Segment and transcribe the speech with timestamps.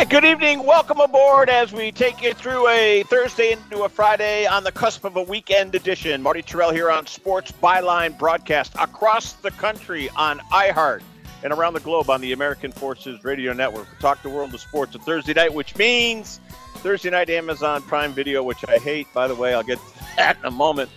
[0.00, 0.64] Right, good evening.
[0.64, 5.04] Welcome aboard as we take you through a Thursday into a Friday on the cusp
[5.04, 6.22] of a weekend edition.
[6.22, 11.02] Marty Tirrell here on Sports Byline broadcast across the country on iHeart
[11.44, 13.92] and around the globe on the American Forces Radio Network.
[13.92, 16.40] We talk the world of sports on Thursday night, which means
[16.76, 19.06] Thursday night Amazon Prime Video, which I hate.
[19.12, 19.78] By the way, I'll get
[20.16, 20.88] that in a moment.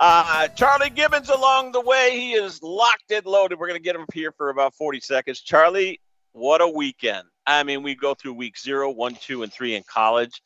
[0.00, 2.10] Uh, Charlie Gibbons along the way.
[2.10, 3.60] He is locked and loaded.
[3.60, 5.42] We're going to get him here for about 40 seconds.
[5.42, 6.00] Charlie,
[6.32, 7.28] what a weekend.
[7.48, 10.42] I mean, we go through week zero, one, two, and three in college.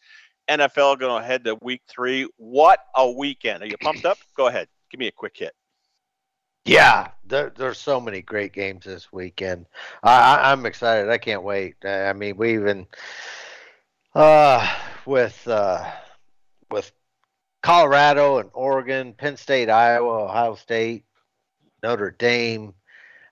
[0.48, 2.28] NFL going to head to week three.
[2.36, 3.62] What a weekend.
[3.62, 4.18] Are you pumped up?
[4.36, 4.68] Go ahead.
[4.90, 5.52] Give me a quick hit.
[6.64, 9.66] Yeah, there, there's so many great games this weekend.
[10.04, 11.10] I, I'm excited.
[11.10, 11.74] I can't wait.
[11.84, 12.86] I mean, we even
[14.14, 14.72] uh,
[15.04, 15.84] with uh,
[16.70, 16.92] with
[17.64, 21.04] Colorado and Oregon, Penn State, Iowa, Ohio State,
[21.82, 22.74] Notre Dame.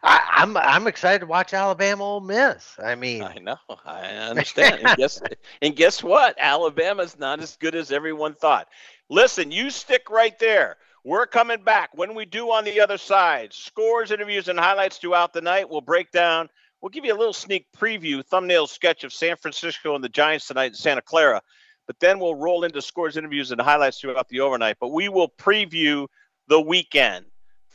[0.03, 2.75] I, am I'm, I'm excited to watch Alabama Ole Miss.
[2.83, 4.81] I mean, I know, I understand.
[4.83, 5.21] and guess
[5.63, 6.37] and guess what?
[6.39, 8.69] Alabama's not as good as everyone thought.
[9.09, 10.77] Listen, you stick right there.
[11.05, 11.91] We're coming back.
[11.95, 15.69] When we do on the other side, scores, interviews, and highlights throughout the night.
[15.69, 16.49] We'll break down.
[16.81, 20.47] We'll give you a little sneak preview, thumbnail sketch of San Francisco and the Giants
[20.47, 21.43] tonight in Santa Clara.
[21.87, 24.77] But then we'll roll into scores, interviews, and highlights throughout the overnight.
[24.79, 26.07] But we will preview
[26.49, 27.27] the weekend.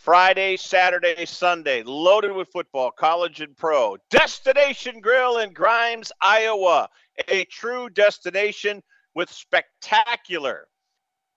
[0.06, 3.98] Friday, Saturday, Sunday, loaded with football, college and pro.
[4.12, 6.88] Destination Grill in Grimes, Iowa.
[7.28, 8.84] A true destination
[9.16, 10.68] with spectacular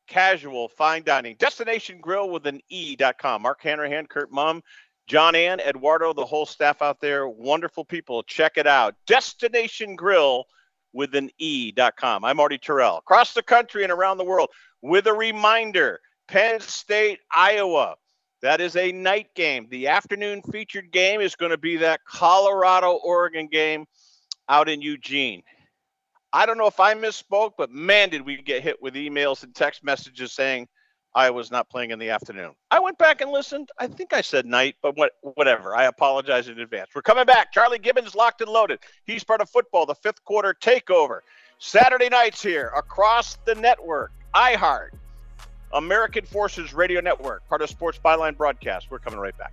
[0.06, 1.36] casual fine dining.
[1.38, 3.40] Destination Grill with an E.com.
[3.40, 4.62] Mark Hanrahan, Kurt Mum,
[5.06, 7.26] John Ann, Eduardo, the whole staff out there.
[7.26, 8.22] Wonderful people.
[8.22, 8.96] Check it out.
[9.06, 10.44] Destination Grill
[10.92, 12.22] with an E.com.
[12.22, 12.98] I'm Marty Tirrell.
[12.98, 14.50] Across the country and around the world
[14.82, 17.96] with a reminder Penn State, Iowa.
[18.40, 19.66] That is a night game.
[19.68, 23.86] The afternoon featured game is going to be that Colorado Oregon game
[24.48, 25.42] out in Eugene.
[26.32, 29.54] I don't know if I misspoke, but man, did we get hit with emails and
[29.54, 30.68] text messages saying
[31.14, 32.52] I was not playing in the afternoon.
[32.70, 33.70] I went back and listened.
[33.78, 35.74] I think I said night, but what, whatever.
[35.74, 36.90] I apologize in advance.
[36.94, 37.52] We're coming back.
[37.52, 38.80] Charlie Gibbons locked and loaded.
[39.04, 41.20] He's part of football, the fifth quarter takeover.
[41.58, 44.90] Saturday nights here across the network, iHeart,
[45.72, 48.90] American Forces Radio Network, part of Sports Byline Broadcast.
[48.90, 49.52] We're coming right back.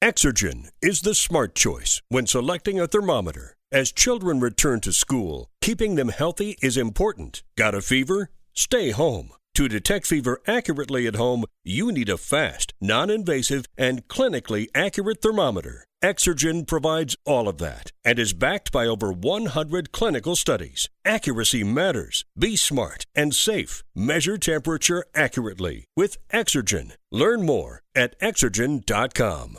[0.00, 3.56] Exergen is the smart choice when selecting a thermometer.
[3.72, 7.42] As children return to school, keeping them healthy is important.
[7.56, 8.30] Got a fever?
[8.54, 9.32] Stay home.
[9.54, 15.20] To detect fever accurately at home, you need a fast, non invasive, and clinically accurate
[15.20, 15.84] thermometer.
[16.00, 20.88] Exergen provides all of that and is backed by over 100 clinical studies.
[21.04, 22.24] Accuracy matters.
[22.38, 23.82] Be smart and safe.
[23.96, 26.92] Measure temperature accurately with Exergen.
[27.10, 29.58] Learn more at exergen.com.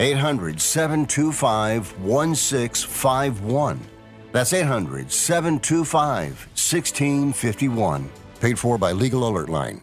[0.00, 3.80] 800 725 1651.
[4.32, 8.10] That's 800 725 1651.
[8.40, 9.82] Paid for by Legal Alert Line.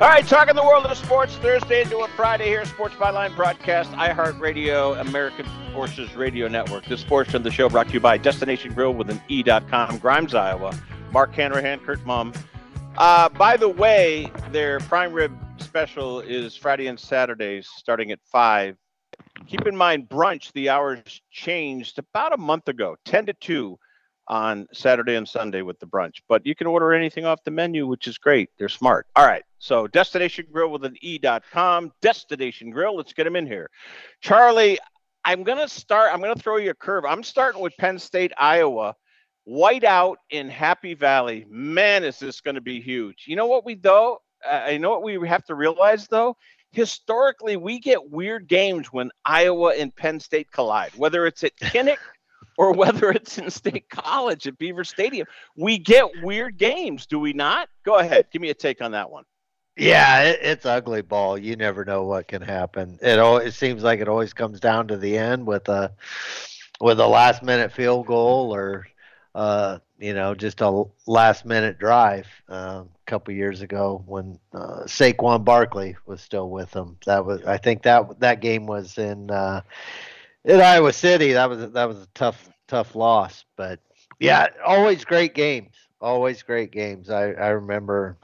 [0.00, 3.92] All right, talking the world of sports Thursday into a Friday here, Sports Byline broadcast,
[3.92, 6.84] iHeartRadio, American Forces Radio Network.
[6.86, 10.34] This portion of the show brought to you by Destination Grill with an E.com, Grimes,
[10.34, 10.76] Iowa.
[11.12, 12.32] Mark Hanrahan, Kurt Mum.
[12.98, 18.76] Uh, by the way, their prime rib special is Friday and Saturdays starting at 5.
[19.46, 23.78] Keep in mind, brunch, the hours changed about a month ago, 10 to 2
[24.28, 26.22] on Saturday and Sunday with the brunch.
[26.28, 28.50] But you can order anything off the menu, which is great.
[28.58, 29.06] They're smart.
[29.16, 29.42] All right.
[29.58, 31.92] So Destination Grill with an E.com.
[32.00, 32.96] Destination Grill.
[32.96, 33.70] Let's get them in here.
[34.20, 34.78] Charlie,
[35.24, 36.10] I'm going to start.
[36.12, 37.04] I'm going to throw you a curve.
[37.04, 38.94] I'm starting with Penn State, Iowa.
[39.44, 41.44] White out in Happy Valley.
[41.50, 43.24] Man, is this going to be huge.
[43.26, 44.22] You know what we, though?
[44.70, 46.36] You know what we have to realize, though?
[46.72, 51.98] Historically, we get weird games when Iowa and Penn State collide, whether it's at Kinnick
[52.56, 55.26] or whether it's in State College at Beaver Stadium.
[55.56, 57.68] We get weird games, do we not?
[57.84, 58.26] Go ahead.
[58.30, 59.24] Give me a take on that one.
[59.76, 61.36] Yeah, it, it's ugly ball.
[61.36, 62.98] You never know what can happen.
[63.02, 65.92] It always, it seems like it always comes down to the end with a
[66.80, 68.86] with a last minute field goal or
[69.34, 72.28] uh, you know just a last minute drive.
[72.48, 77.42] Uh, a couple years ago when uh, Saquon Barkley was still with them, that was
[77.42, 79.62] I think that that game was in uh,
[80.44, 81.32] in Iowa City.
[81.32, 83.80] That was that was a tough tough loss, but
[84.20, 85.74] yeah, always great games.
[86.00, 87.10] Always great games.
[87.10, 88.16] I I remember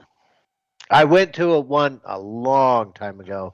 [0.89, 3.53] I went to a one a long time ago,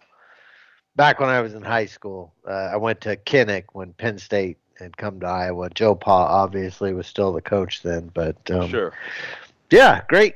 [0.96, 2.34] back when I was in high school.
[2.48, 5.70] Uh, I went to Kinnick when Penn State had come to Iowa.
[5.70, 8.94] Joe Pa obviously was still the coach then, but um, Sure.
[9.72, 10.36] yeah, great,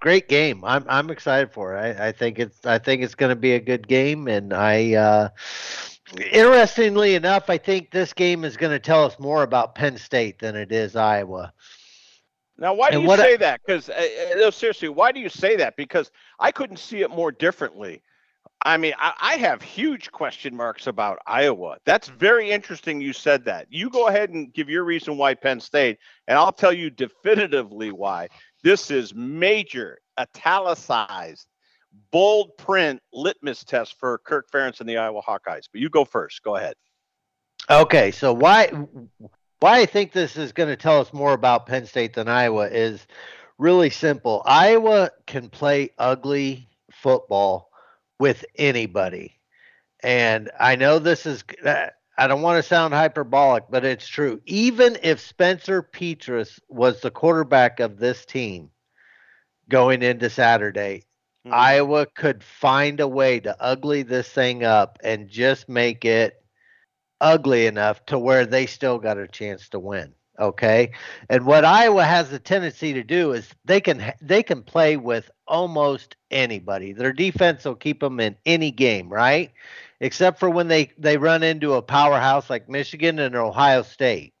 [0.00, 0.64] great game.
[0.64, 1.96] I'm I'm excited for it.
[1.98, 4.94] I, I think it's I think it's going to be a good game, and I.
[4.94, 5.28] Uh,
[6.18, 10.38] Interestingly enough, I think this game is going to tell us more about Penn State
[10.38, 11.52] than it is Iowa.
[12.58, 13.60] Now, why do And you what I- say that?
[13.64, 13.92] Because uh,
[14.32, 15.76] uh, no, seriously, why do you say that?
[15.76, 18.02] Because I couldn't see it more differently.
[18.62, 21.78] I mean, I, I have huge question marks about Iowa.
[21.86, 23.00] That's very interesting.
[23.00, 23.66] You said that.
[23.70, 25.96] You go ahead and give your reason why Penn State,
[26.28, 28.28] and I'll tell you definitively why.
[28.62, 31.46] This is major, italicized,
[32.10, 35.68] bold print litmus test for Kirk Ferentz and the Iowa Hawkeyes.
[35.72, 36.42] But you go first.
[36.42, 36.74] Go ahead.
[37.68, 38.68] Okay, so why
[39.60, 42.68] why I think this is going to tell us more about Penn State than Iowa
[42.68, 43.06] is
[43.58, 44.42] really simple.
[44.44, 47.70] Iowa can play ugly football
[48.18, 49.38] with anybody.
[50.02, 54.40] And I know this is I don't want to sound hyperbolic, but it's true.
[54.46, 58.70] Even if Spencer Petras was the quarterback of this team
[59.68, 61.04] going into Saturday,
[61.44, 61.52] Mhm.
[61.52, 66.42] Iowa could find a way to ugly this thing up and just make it
[67.20, 70.14] ugly enough to where they still got a chance to win.
[70.38, 70.92] Okay,
[71.28, 75.30] and what Iowa has a tendency to do is they can they can play with
[75.46, 76.92] almost anybody.
[76.92, 79.52] Their defense will keep them in any game, right?
[80.00, 84.32] Except for when they they run into a powerhouse like Michigan and Ohio State.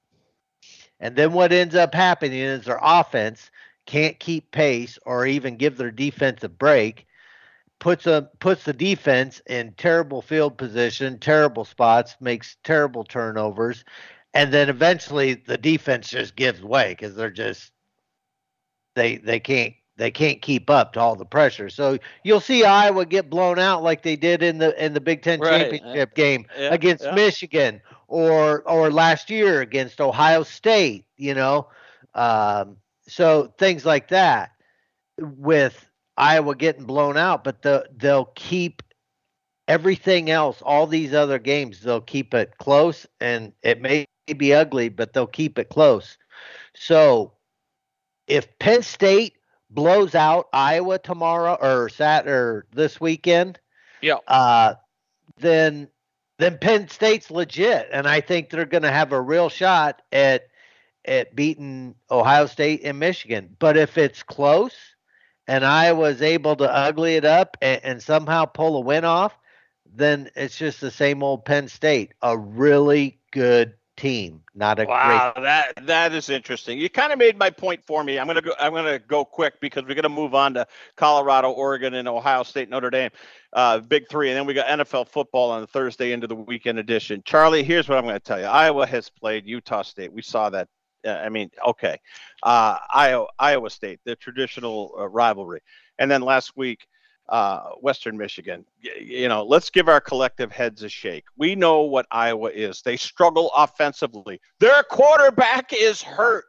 [1.00, 3.50] And then what ends up happening is their offense
[3.90, 7.06] can't keep pace or even give their defense a break
[7.80, 13.84] puts a puts the defense in terrible field position, terrible spots, makes terrible turnovers,
[14.32, 17.72] and then eventually the defense just gives way because they're just
[18.94, 21.68] they they can't they can't keep up to all the pressure.
[21.68, 25.22] So you'll see Iowa get blown out like they did in the in the Big
[25.22, 25.62] Ten right.
[25.62, 27.14] championship game yeah, against yeah.
[27.14, 31.06] Michigan or or last year against Ohio State.
[31.16, 31.68] You know,
[32.14, 32.76] um,
[33.10, 34.52] so things like that
[35.18, 35.86] with
[36.16, 38.82] Iowa getting blown out, but the, they'll keep
[39.68, 44.88] everything else, all these other games, they'll keep it close, and it may be ugly,
[44.88, 46.18] but they'll keep it close.
[46.74, 47.32] So
[48.26, 49.34] if Penn State
[49.70, 53.58] blows out Iowa tomorrow or Sat or this weekend,
[54.02, 54.74] yeah, uh,
[55.38, 55.88] then
[56.38, 60.49] then Penn State's legit, and I think they're going to have a real shot at
[61.04, 63.56] at beating Ohio State and Michigan.
[63.58, 64.76] But if it's close
[65.46, 69.36] and I was able to ugly it up and, and somehow pull a win off,
[69.92, 75.32] then it's just the same old Penn State, a really good team, not a wow,
[75.34, 75.42] great.
[75.44, 76.78] that that is interesting.
[76.78, 78.18] You kind of made my point for me.
[78.18, 78.52] I'm gonna go.
[78.58, 80.66] I'm gonna go quick because we're gonna move on to
[80.96, 83.10] Colorado, Oregon, and Ohio State, Notre Dame,
[83.52, 87.22] uh, Big Three, and then we got NFL football on Thursday into the weekend edition.
[87.24, 88.46] Charlie, here's what I'm gonna tell you.
[88.46, 90.12] Iowa has played Utah State.
[90.12, 90.68] We saw that
[91.06, 91.98] I mean, okay,
[92.42, 95.60] uh, Iowa, Iowa State, the traditional uh, rivalry,
[95.98, 96.86] and then last week,
[97.28, 98.64] uh, Western Michigan.
[99.00, 101.24] You know, let's give our collective heads a shake.
[101.36, 102.82] We know what Iowa is.
[102.82, 104.40] They struggle offensively.
[104.58, 106.44] Their quarterback is hurt.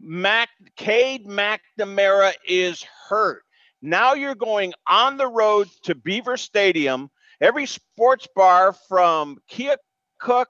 [0.00, 3.42] Mac Cade McNamara is hurt.
[3.82, 7.10] Now you're going on the road to Beaver Stadium.
[7.40, 10.46] Every sports bar from Keokuk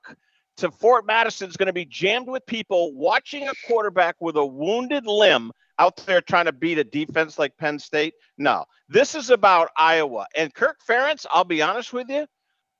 [0.57, 4.45] to Fort Madison is going to be jammed with people watching a quarterback with a
[4.45, 8.15] wounded limb out there trying to beat a defense like Penn State.
[8.39, 10.27] No, this is about Iowa.
[10.35, 12.27] And Kirk Ferentz, I'll be honest with you,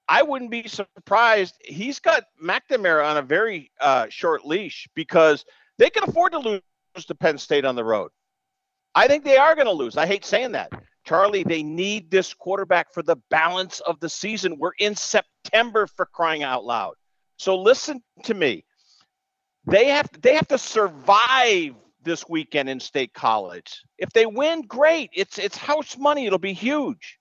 [0.09, 1.57] I wouldn't be surprised.
[1.65, 5.45] He's got McNamara on a very uh, short leash because
[5.79, 6.63] they can afford to lose
[7.07, 8.11] to Penn State on the road.
[8.95, 9.97] I think they are going to lose.
[9.97, 10.71] I hate saying that.
[11.05, 14.59] Charlie, they need this quarterback for the balance of the season.
[14.59, 16.95] We're in September for crying out loud.
[17.37, 18.65] So listen to me.
[19.67, 23.83] They have they have to survive this weekend in state college.
[23.99, 25.11] If they win, great.
[25.13, 26.27] It's it's house money.
[26.27, 27.19] It'll be huge.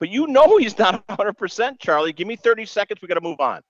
[0.00, 2.12] But you know he's not 100%, Charlie.
[2.12, 3.00] Give me 30 seconds.
[3.00, 3.62] We got to move on.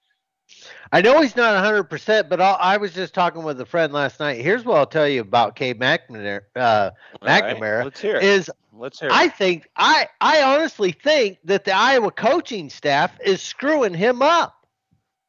[0.90, 4.18] I know he's not 100%, but I'll, i was just talking with a friend last
[4.18, 4.40] night.
[4.40, 6.40] Here's what I'll tell you about Cade McNamara.
[6.56, 6.90] Uh,
[7.22, 7.84] McNamara right.
[7.84, 8.24] Let's hear it.
[8.24, 9.14] Is Let's hear it.
[9.14, 14.61] I think I I honestly think that the Iowa coaching staff is screwing him up.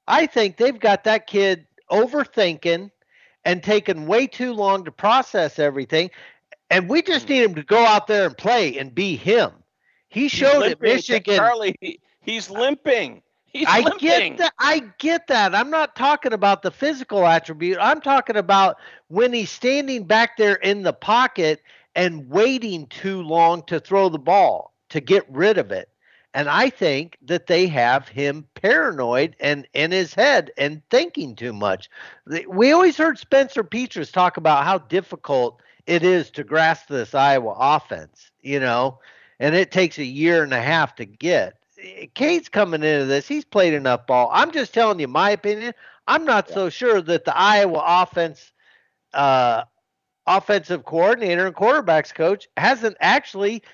[0.08, 2.92] I think they've got that kid overthinking
[3.46, 6.12] and taking way too long to process everything.
[6.70, 9.52] And we just need him to go out there and play and be him.
[10.10, 11.36] He showed at Michigan.
[11.36, 13.22] Charlie, he's limping.
[13.46, 14.00] He's I limping.
[14.00, 14.54] get that.
[14.60, 15.54] I get that.
[15.54, 17.78] I'm not talking about the physical attribute.
[17.80, 18.78] I'm talking about
[19.10, 21.62] when he's standing back there in the pocket
[21.96, 25.90] and waiting too long to throw the ball to get rid of it.
[26.34, 31.54] And I think that they have him paranoid and in his head and thinking too
[31.54, 31.90] much.
[32.48, 37.56] We always heard Spencer Petras talk about how difficult it is to grasp this Iowa
[37.58, 39.00] offense, you know,
[39.40, 41.60] and it takes a year and a half to get.
[42.16, 43.28] Cade's coming into this.
[43.28, 44.30] He's played enough ball.
[44.32, 45.74] I'm just telling you my opinion.
[46.08, 46.56] I'm not yeah.
[46.56, 48.52] so sure that the Iowa offense
[49.14, 49.64] uh,
[50.26, 53.62] offensive coordinator and quarterbacks coach hasn't actually–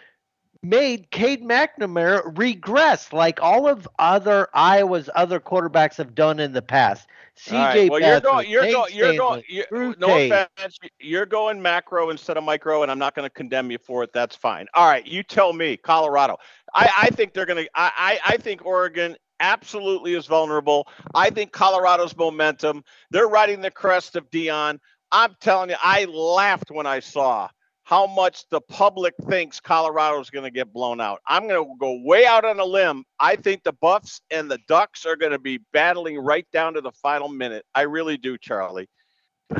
[0.61, 6.61] made Cade McNamara regress like all of other Iowa's other quarterbacks have done in the
[6.61, 7.07] past.
[7.37, 7.89] CJ right.
[7.89, 12.43] well, you're going, you're going, you're going, you're, no offense, you're going macro instead of
[12.43, 14.11] micro, and I'm not going to condemn you for it.
[14.11, 14.67] That's fine.
[14.73, 16.37] All right, you tell me, Colorado.
[16.73, 17.69] I, I think they're going to.
[17.73, 20.87] I, I think Oregon absolutely is vulnerable.
[21.15, 22.83] I think Colorado's momentum.
[23.09, 24.79] They're riding the crest of Deion.
[25.11, 27.47] I'm telling you, I laughed when I saw
[27.89, 31.21] how much the public thinks Colorado is going to get blown out.
[31.25, 33.03] I'm going to go way out on a limb.
[33.19, 36.81] I think the Buffs and the Ducks are going to be battling right down to
[36.81, 37.65] the final minute.
[37.73, 38.87] I really do, Charlie.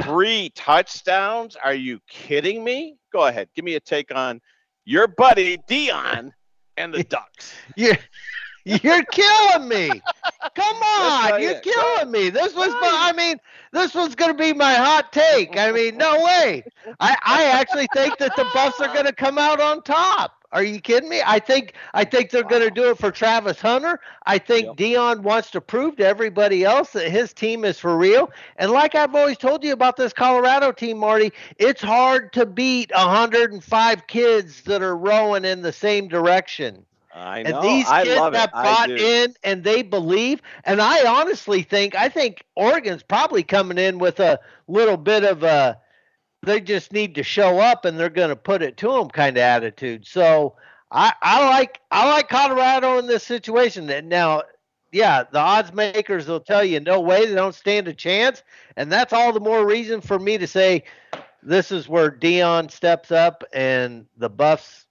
[0.03, 1.55] Three touchdowns?
[1.55, 2.97] Are you kidding me?
[3.11, 3.49] Go ahead.
[3.55, 4.39] Give me a take on
[4.85, 6.29] your buddy Deion
[6.77, 7.55] and the Ducks.
[7.75, 7.97] You're,
[8.65, 10.01] you're killing me.
[10.55, 12.29] Come on, you're killing me.
[12.29, 13.37] This was my, I mean,
[13.71, 15.57] this was going to be my hot take.
[15.57, 16.63] I mean, no way.
[16.99, 20.39] I, I actually think that the Buffs are going to come out on top.
[20.51, 21.21] Are you kidding me?
[21.23, 23.99] I think I think they're going to do it for Travis Hunter.
[24.25, 24.77] I think yep.
[24.77, 28.31] Deion wants to prove to everybody else that his team is for real.
[28.57, 32.91] And like I've always told you about this Colorado team, Marty, it's hard to beat
[32.95, 36.83] 105 kids that are rowing in the same direction.
[37.13, 37.59] I know.
[37.59, 40.41] And these kids have bought in and they believe.
[40.63, 45.43] And I honestly think I think Oregon's probably coming in with a little bit of
[45.43, 45.79] a
[46.43, 49.37] they just need to show up and they're going to put it to them kind
[49.37, 50.07] of attitude.
[50.07, 50.55] So
[50.91, 53.89] I, I like I like Colorado in this situation.
[53.89, 54.43] And now,
[54.91, 58.43] yeah, the odds makers will tell you no way they don't stand a chance,
[58.75, 60.83] and that's all the more reason for me to say
[61.43, 64.85] this is where Deion steps up and the Buffs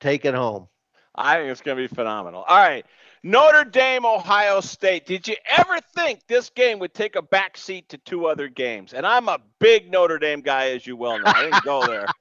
[0.00, 0.68] take it home.
[1.14, 2.42] I think it's going to be phenomenal.
[2.42, 2.84] All right.
[3.22, 5.06] Notre Dame, Ohio State.
[5.06, 8.94] Did you ever think this game would take a backseat to two other games?
[8.94, 11.24] And I'm a big Notre Dame guy, as you well know.
[11.26, 12.06] I didn't go there.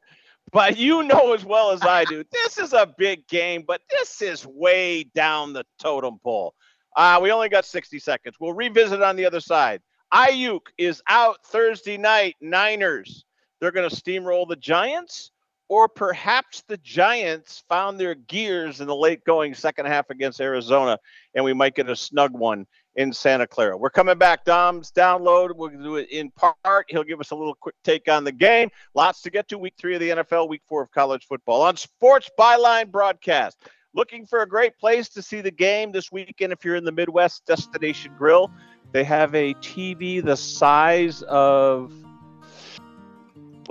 [0.51, 4.21] But you know as well as I do, this is a big game, but this
[4.21, 6.53] is way down the totem pole.
[6.93, 8.35] Uh, we only got 60 seconds.
[8.37, 9.81] We'll revisit on the other side.
[10.13, 12.35] Aiyuk is out Thursday night.
[12.41, 13.23] Niners.
[13.61, 15.31] They're going to steamroll the Giants
[15.71, 20.99] or perhaps the Giants found their gears in the late going second half against Arizona,
[21.33, 23.77] and we might get a snug one in Santa Clara.
[23.77, 24.43] We're coming back.
[24.43, 25.55] Dom's download.
[25.55, 26.87] We'll do it in part.
[26.89, 28.69] He'll give us a little quick take on the game.
[28.95, 29.57] Lots to get to.
[29.57, 33.55] Week three of the NFL, week four of college football on Sports Byline broadcast.
[33.93, 36.91] Looking for a great place to see the game this weekend if you're in the
[36.91, 38.51] Midwest Destination Grill.
[38.91, 41.93] They have a TV the size of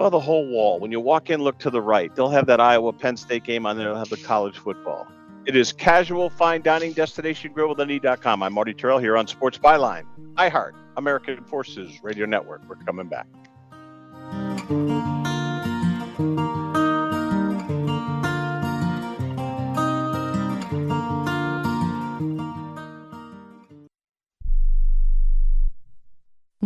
[0.00, 0.80] well, the whole wall.
[0.80, 2.14] When you walk in, look to the right.
[2.16, 3.88] They'll have that Iowa Penn State game on there.
[3.88, 5.06] They'll have the college football.
[5.44, 7.90] It is casual fine dining destination grill with an
[8.42, 12.62] I'm Marty Tirrell here on Sports Byline, iHeart, American Forces Radio Network.
[12.66, 13.26] We're coming back.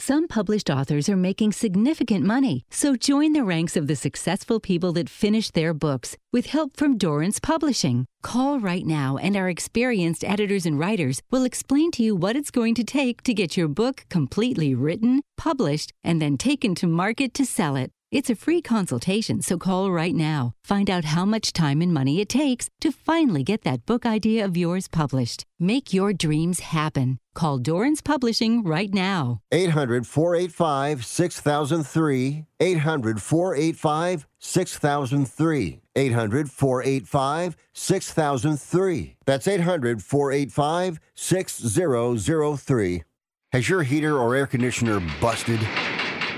[0.00, 4.92] Some published authors are making significant money, so join the ranks of the successful people
[4.92, 8.06] that finish their books with help from Dorrance Publishing.
[8.22, 12.52] Call right now, and our experienced editors and writers will explain to you what it's
[12.52, 17.34] going to take to get your book completely written, published, and then taken to market
[17.34, 17.90] to sell it.
[18.10, 20.52] It's a free consultation, so call right now.
[20.64, 24.44] Find out how much time and money it takes to finally get that book idea
[24.44, 25.44] of yours published.
[25.58, 27.18] Make your dreams happen.
[27.38, 29.42] Call Dorrance Publishing right now.
[29.52, 32.44] 800 485 6003.
[32.58, 35.80] 800 485 6003.
[35.94, 39.16] 800 485 6003.
[39.24, 43.04] That's 800 485 6003.
[43.52, 45.60] Has your heater or air conditioner busted?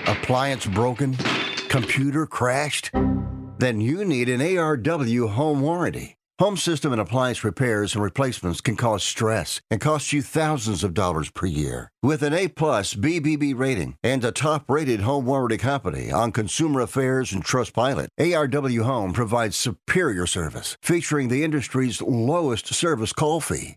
[0.06, 1.16] Appliance broken?
[1.70, 2.90] Computer crashed?
[3.58, 6.18] Then you need an ARW home warranty.
[6.40, 10.94] Home system and appliance repairs and replacements can cause stress and cost you thousands of
[10.94, 11.90] dollars per year.
[12.02, 16.80] With an A plus BBB rating and a top rated home warranty company on Consumer
[16.80, 23.76] Affairs and Trustpilot, ARW Home provides superior service featuring the industry's lowest service call fee.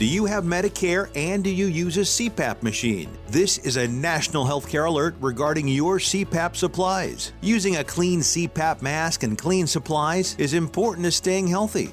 [0.00, 3.10] Do you have Medicare and do you use a CPAP machine?
[3.28, 7.32] This is a national healthcare alert regarding your CPAP supplies.
[7.42, 11.92] Using a clean CPAP mask and clean supplies is important to staying healthy.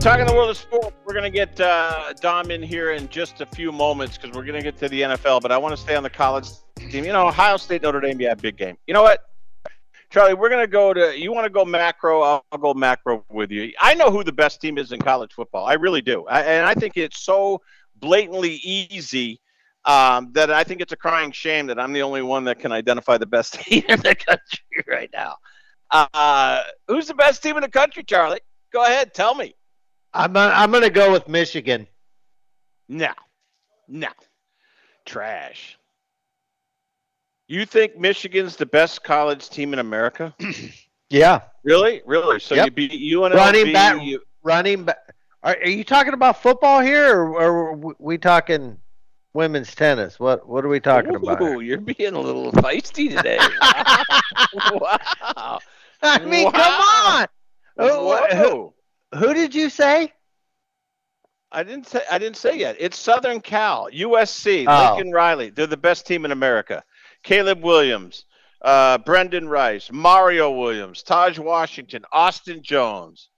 [0.00, 3.42] Talking the world of sport, we're going to get uh, Dom in here in just
[3.42, 5.42] a few moments because we're going to get to the NFL.
[5.42, 7.04] But I want to stay on the college team.
[7.04, 8.78] You know, Ohio State, Notre Dame, yeah, big game.
[8.86, 9.20] You know what,
[10.08, 10.32] Charlie?
[10.32, 11.20] We're going to go to.
[11.20, 12.22] You want to go macro?
[12.22, 13.74] I'll, I'll, go macro with you.
[13.78, 15.66] I know who the best team is in college football.
[15.66, 17.60] I really do, I, and I think it's so
[17.96, 19.38] blatantly easy
[19.84, 22.72] um, that I think it's a crying shame that I'm the only one that can
[22.72, 25.36] identify the best team in the country right now.
[25.90, 28.40] Uh, who's the best team in the country, Charlie?
[28.72, 29.56] Go ahead, tell me.
[30.12, 31.86] I'm uh, I'm going to go with Michigan.
[32.88, 33.12] No,
[33.88, 34.08] no,
[35.04, 35.78] trash.
[37.46, 40.34] You think Michigan's the best college team in America?
[41.10, 41.42] yeah.
[41.64, 42.40] Really, really.
[42.40, 42.66] So yep.
[42.66, 43.34] you beat UNLV.
[43.34, 44.02] Running back.
[44.02, 44.20] You...
[44.42, 44.98] Running back.
[45.42, 48.76] Are, are, you talking about football here, or, or are we talking
[49.32, 50.18] women's tennis?
[50.20, 51.58] What What are we talking Ooh, about?
[51.60, 53.38] You're being a little feisty today.
[54.74, 55.60] wow.
[56.02, 56.50] I mean, wow.
[56.52, 57.26] come on.
[57.76, 58.26] Whoa.
[58.36, 58.74] Who
[59.12, 60.12] did you say?
[61.52, 62.76] I didn't say I didn't say yet.
[62.78, 64.94] It's Southern Cal, USC, oh.
[64.94, 65.50] Lincoln Riley.
[65.50, 66.84] They're the best team in America.
[67.22, 68.24] Caleb Williams,
[68.62, 73.28] uh, Brenden Rice, Mario Williams, Tahj Washington, Austin Jones,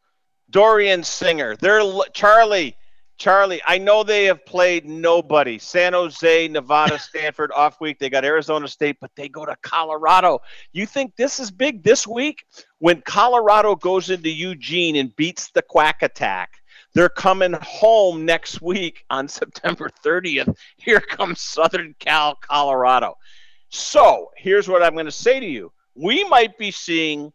[0.51, 1.57] Dorian Singer.
[1.57, 1.83] They're
[2.13, 2.77] Charlie.
[3.23, 5.57] Charlie, I know they have played nobody.
[5.57, 8.01] San Jose, Nevada, Stanford off week.
[8.01, 10.41] They got Arizona State, but they go to Colorado.
[10.73, 12.45] You think this is big this week?
[12.81, 16.51] When Colorado goes into Eugene and beats the Quack Attack,
[16.95, 20.57] they're coming home next week on September 30th.
[20.79, 23.17] Here comes Southern Cal, Colorado.
[23.69, 25.71] So here's what I'm going to say to you.
[25.95, 27.33] We might be seeing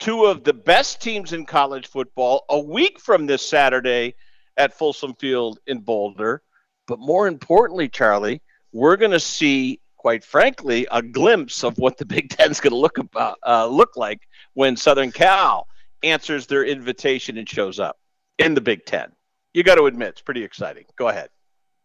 [0.00, 4.16] two of the best teams in college football a week from this Saturday
[4.56, 6.42] at Folsom Field in Boulder.
[6.86, 12.04] But more importantly, Charlie, we're going to see, quite frankly, a glimpse of what the
[12.04, 15.68] Big Ten's going to look about uh, look like when Southern Cal
[16.02, 17.98] answers their invitation and shows up
[18.38, 19.12] in the Big Ten.
[19.52, 20.84] You got to admit, it's pretty exciting.
[20.96, 21.30] Go ahead.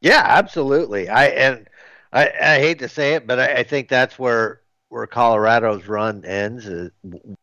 [0.01, 1.09] Yeah, absolutely.
[1.09, 1.67] I and
[2.13, 6.23] I, I hate to say it, but I, I think that's where where Colorado's run
[6.25, 6.89] ends uh,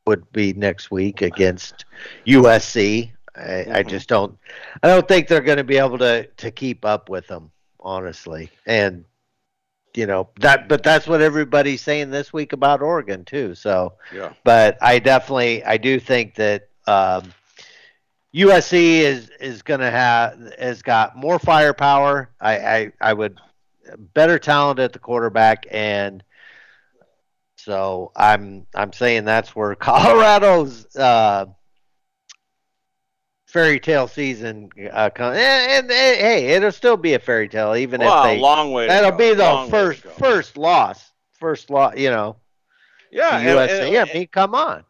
[0.07, 1.85] would be next week against
[2.27, 3.11] USC.
[3.35, 3.73] I, mm-hmm.
[3.73, 4.38] I just don't.
[4.83, 8.51] I don't think they're going to be able to to keep up with them, honestly.
[8.66, 9.05] And
[9.95, 13.55] you know that, but that's what everybody's saying this week about Oregon too.
[13.55, 14.33] So, yeah.
[14.45, 17.33] But I definitely, I do think that um,
[18.35, 22.31] USC is is going to have has got more firepower.
[22.40, 23.38] I, I I would
[24.14, 26.23] better talent at the quarterback and.
[27.57, 31.47] So I'm I'm saying that's where Colorado's uh,
[33.53, 37.77] fairy tale season uh, come, and, and, and, hey, it'll still be a fairy tale,
[37.77, 38.38] even well, if they.
[38.38, 38.88] long way.
[38.88, 39.19] That'll go.
[39.19, 41.97] be the long first first loss, first loss.
[41.97, 42.37] You know.
[43.11, 44.01] Yeah, USA.
[44.01, 44.85] I mean, come on.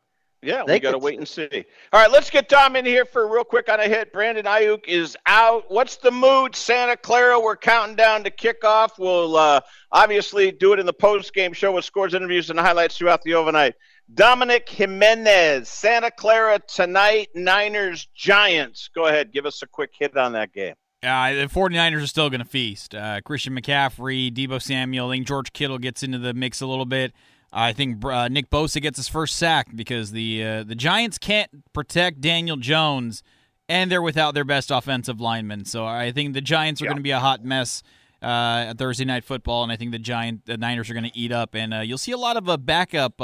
[0.45, 1.65] Yeah, they we got to wait and see.
[1.93, 4.13] All right, let's get Tom in here for real quick on a hit.
[4.13, 5.65] Brandon Aiyuk is out.
[5.69, 7.39] What's the mood, Santa Clara?
[7.39, 8.99] We're counting down to kickoff.
[8.99, 9.61] We'll uh,
[9.93, 13.35] obviously do it in the post game show with scores, interviews, and highlights throughout the
[13.35, 13.75] overnight.
[14.15, 18.89] Dominic Jimenez, Santa Clara tonight, Niners, Giants.
[18.95, 20.75] Go ahead, give us a quick hit on that game.
[21.03, 22.95] Uh, the 49ers are still going to feast.
[22.95, 26.85] Uh, Christian McCaffrey, Deebo Samuel, I think George Kittle gets into the mix a little
[26.85, 27.13] bit.
[27.53, 31.51] I think uh, Nick Bosa gets his first sack because the uh, the Giants can't
[31.73, 33.23] protect Daniel Jones,
[33.69, 35.67] and they're without their best offensive lineman.
[35.67, 36.91] So I think the Giants are yeah.
[36.91, 37.83] going to be a hot mess
[38.23, 41.19] uh, at Thursday night football, and I think the Giant the Niners are going to
[41.19, 43.21] eat up, and uh, you'll see a lot of a backup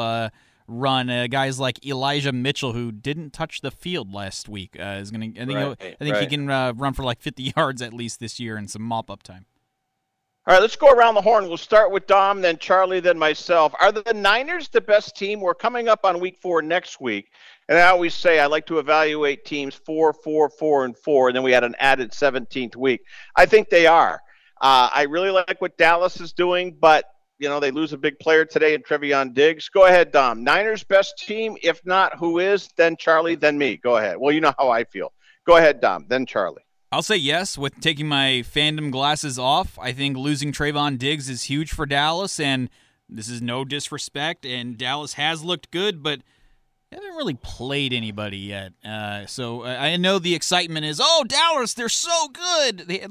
[0.68, 1.10] run.
[1.10, 5.34] Uh, guys like Elijah Mitchell, who didn't touch the field last week, uh, is going
[5.34, 5.40] to.
[5.40, 5.58] I think.
[5.58, 6.22] Right, I think right.
[6.22, 9.10] he can uh, run for like 50 yards at least this year and some mop
[9.10, 9.46] up time.
[10.46, 11.46] All right, let's go around the horn.
[11.46, 13.74] We'll start with Dom, then Charlie, then myself.
[13.78, 15.42] Are the Niners the best team?
[15.42, 17.32] We're coming up on week four next week.
[17.68, 21.36] And I always say I like to evaluate teams four, four, four, and four, and
[21.36, 23.02] then we had an added 17th week.
[23.36, 24.22] I think they are.
[24.58, 27.04] Uh, I really like what Dallas is doing, but
[27.38, 29.68] you know, they lose a big player today in Trevon Diggs.
[29.68, 30.42] Go ahead, Dom.
[30.42, 31.56] Niners best team.
[31.62, 32.68] If not, who is?
[32.76, 33.76] Then Charlie, then me.
[33.76, 34.16] Go ahead.
[34.18, 35.12] Well, you know how I feel.
[35.46, 36.06] Go ahead, Dom.
[36.08, 36.62] Then Charlie.
[36.90, 39.78] I'll say yes with taking my fandom glasses off.
[39.78, 42.70] I think losing Trevon Diggs is huge for Dallas, and
[43.08, 44.46] this is no disrespect.
[44.46, 46.22] And Dallas has looked good, but
[46.90, 48.72] They haven't really played anybody yet.
[48.82, 52.78] Uh, so uh, I know the excitement is, oh, Dallas, they're so good.
[52.88, 53.06] They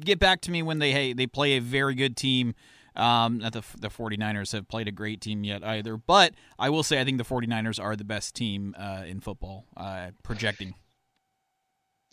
[0.00, 2.54] get back to me when they hey, they play a very good team.
[2.94, 6.82] Um, not the the 49ers have played a great team yet either, but I will
[6.82, 10.74] say I think the 49ers are the best team uh, in football, uh, projecting.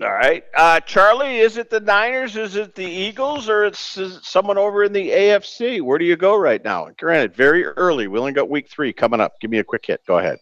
[0.02, 2.38] All right, uh, Charlie, is it the Niners?
[2.38, 5.82] Is it the Eagles, or it's it someone over in the AFC?
[5.82, 6.88] Where do you go right now?
[6.98, 8.08] Granted, very early.
[8.08, 9.34] We only got Week Three coming up.
[9.42, 10.00] Give me a quick hit.
[10.08, 10.38] Go ahead.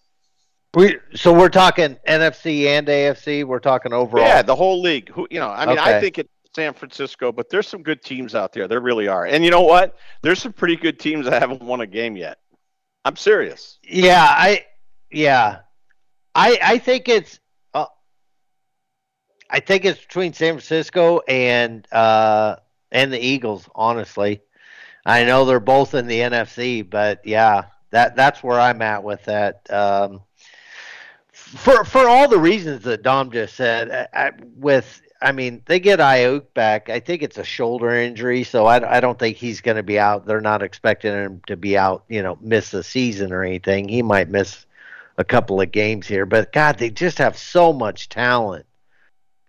[0.76, 3.45] We so we're talking NFC and AFC.
[3.45, 4.23] We're talking overall.
[4.23, 5.10] Yeah, the whole league.
[5.10, 5.50] Who you know?
[5.50, 5.95] I mean, Okay.
[5.95, 8.67] I think it's San Francisco, but there's some good teams out there.
[8.67, 9.28] There really are.
[9.28, 9.96] And you know what?
[10.24, 12.39] There's some pretty good teams that haven't won a game yet.
[13.06, 13.78] I'm serious.
[13.84, 14.65] Yeah, I
[15.12, 15.60] yeah,
[16.34, 17.39] I I think it's
[17.76, 17.86] uh,
[19.52, 22.56] I think it's between San Francisco and uh
[22.91, 23.70] and the Eagles.
[23.76, 24.41] Honestly,
[25.06, 29.24] I know they're both in the NFC, but yeah, that that's where I'm at with
[29.26, 29.72] that.
[29.72, 30.22] Um,
[31.32, 35.80] for for all the reasons that Dom just said, I, I, with I mean they
[35.80, 36.89] get Aiyuk back.
[36.89, 39.99] I think it's a shoulder injury, so I, I don't think he's going to be
[39.99, 40.25] out.
[40.25, 43.88] They're not expecting him to be out, you know, miss the season or anything.
[43.88, 44.65] He might miss
[45.17, 48.65] a couple of games here, but God, they just have so much talent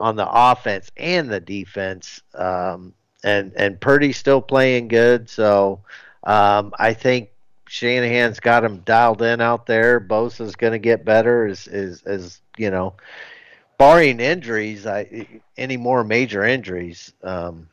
[0.00, 2.22] on the offense and the defense.
[2.34, 5.80] Um, and and Purdy's still playing good, so
[6.24, 7.30] um, I think
[7.68, 10.00] Shanahan's got him dialed in out there.
[10.00, 12.94] Bosa's going to get better as as as you know,
[13.78, 14.86] barring injuries.
[14.86, 17.12] I any more major injuries.
[17.22, 17.68] Um,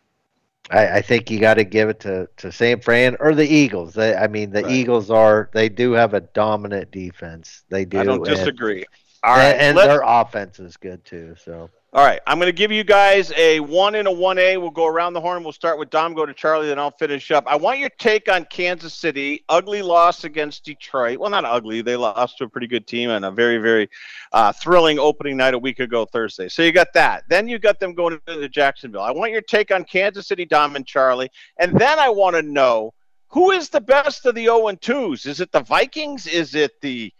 [0.71, 3.93] I, I think you got to give it to, to San Fran or the Eagles.
[3.93, 4.71] They, I mean, the Right.
[4.71, 7.63] Eagles are they do have a dominant defense.
[7.69, 7.99] They do.
[7.99, 8.85] I don't and- disagree.
[9.23, 11.35] All right, and, and their offense is good too.
[11.43, 14.57] So All right, I'm going to give you guys a one and a one A.
[14.57, 15.45] We'll go around the horn.
[15.45, 17.45] We'll start with Dom, go to Charlie, then I'll finish up.
[17.47, 19.45] I want your take on Kansas City.
[19.47, 21.19] Ugly loss against Detroit.
[21.19, 21.81] Well, not ugly.
[21.81, 23.89] They lost to a pretty good team and a very, very
[24.33, 26.49] uh, thrilling opening night a week ago Thursday.
[26.49, 27.23] So you got that.
[27.29, 28.99] Then you got them going to Jacksonville.
[28.99, 31.29] I want your take on Kansas City, Dom and Charlie,
[31.59, 32.93] and then I want to know
[33.29, 35.25] who is the best of the 0 and 2s.
[35.25, 36.27] Is it the Vikings?
[36.27, 37.13] Is it the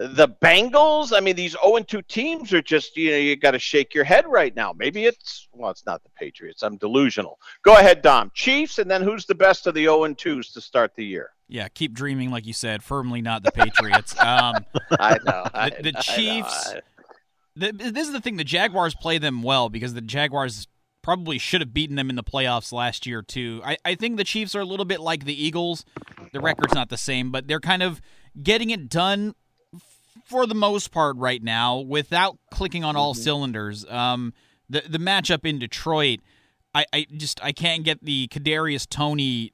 [0.00, 3.58] the Bengals, I mean, these 0 2 teams are just, you know, you got to
[3.58, 4.72] shake your head right now.
[4.72, 6.62] Maybe it's, well, it's not the Patriots.
[6.62, 7.38] I'm delusional.
[7.62, 8.30] Go ahead, Dom.
[8.32, 11.30] Chiefs, and then who's the best of the 0 2s to start the year?
[11.48, 12.82] Yeah, keep dreaming, like you said.
[12.82, 14.18] Firmly not the Patriots.
[14.18, 14.64] Um,
[14.98, 15.44] I know.
[15.52, 16.00] I- the, the I.
[16.00, 16.74] Chiefs.
[17.56, 18.36] The, this is the thing.
[18.36, 20.66] The Jaguars play them well because the Jaguars
[21.02, 23.60] probably should have beaten them in the playoffs last year too.
[23.64, 25.84] I, I think the Chiefs are a little bit like the Eagles.
[26.32, 28.00] The record's not the same, but they're kind of
[28.42, 29.34] getting it done
[30.30, 33.84] for the most part right now without clicking on all cylinders.
[33.86, 34.32] Um,
[34.68, 36.20] the the matchup in Detroit,
[36.72, 39.52] I, I just I can't get the Kadarius Toney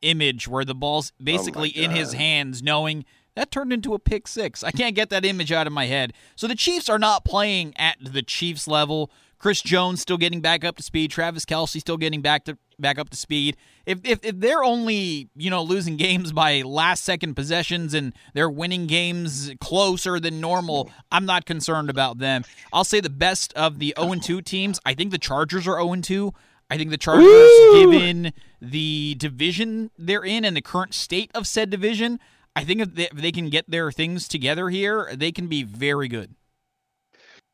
[0.00, 3.04] image where the ball's basically in his hands, knowing
[3.36, 4.64] that turned into a pick six.
[4.64, 6.14] I can't get that image out of my head.
[6.34, 9.10] So the Chiefs are not playing at the Chiefs level.
[9.38, 11.10] Chris Jones still getting back up to speed.
[11.10, 13.56] Travis Kelce still getting back to back up to speed.
[13.86, 18.50] If if, if they're only you know losing games by last second possessions and they're
[18.50, 22.44] winning games closer than normal, I'm not concerned about them.
[22.72, 24.80] I'll say the best of the 0 2 teams.
[24.84, 26.32] I think the Chargers are 0 2.
[26.70, 31.68] I think the Chargers, given the division they're in and the current state of said
[31.68, 32.20] division,
[32.54, 35.64] I think if they, if they can get their things together here, they can be
[35.64, 36.34] very good.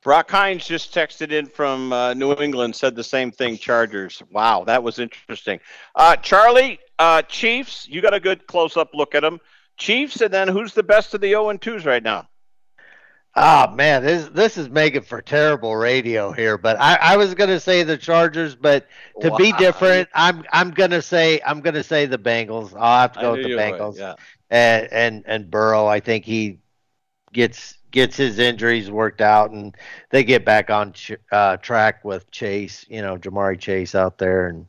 [0.07, 3.59] Brock Hines just texted in from uh, New England, said the same thing.
[3.59, 4.23] Chargers.
[4.31, 5.59] Wow, that was interesting.
[5.97, 7.89] Uh, Charlie, uh, Chiefs.
[7.89, 9.41] You got a good close-up look at them.
[9.79, 12.29] Chiefs, and then who's the best of the 0 and 2s right now?
[13.35, 16.57] Oh man, this this is making for terrible radio here.
[16.57, 18.87] But I, I was gonna say the Chargers, but
[19.23, 22.73] to be different, I'm I'm gonna say I'm gonna say the Bengals.
[22.79, 23.99] I'll have to go with the Bengals.
[23.99, 24.15] yeah.
[24.51, 26.61] And and and Burrow, I think he
[27.33, 29.75] gets gets his injuries worked out, and
[30.11, 32.85] they get back on ch- uh, track with Chase.
[32.91, 34.67] You know, Jamari Chase out there, and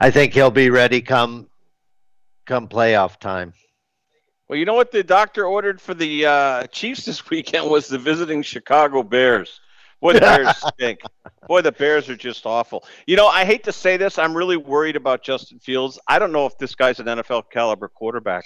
[0.00, 1.48] I think he'll be ready come
[2.44, 3.54] come playoff time.
[4.48, 7.98] Well, you know what the doctor ordered for the uh, Chiefs this weekend was the
[7.98, 9.60] visiting Chicago Bears.
[10.00, 11.00] Boy, the Bears stink.
[11.48, 12.84] Boy, the Bears are just awful.
[13.06, 14.18] You know, I hate to say this.
[14.18, 15.98] I'm really worried about Justin Fields.
[16.06, 18.44] I don't know if this guy's an NFL caliber quarterback.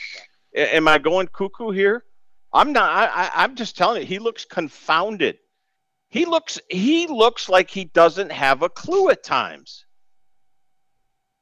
[0.54, 2.04] A- am I going cuckoo here?
[2.52, 2.90] I'm not.
[2.90, 5.38] I, I, I'm just telling you, he looks confounded.
[6.08, 6.60] He looks.
[6.68, 9.86] He looks like he doesn't have a clue at times.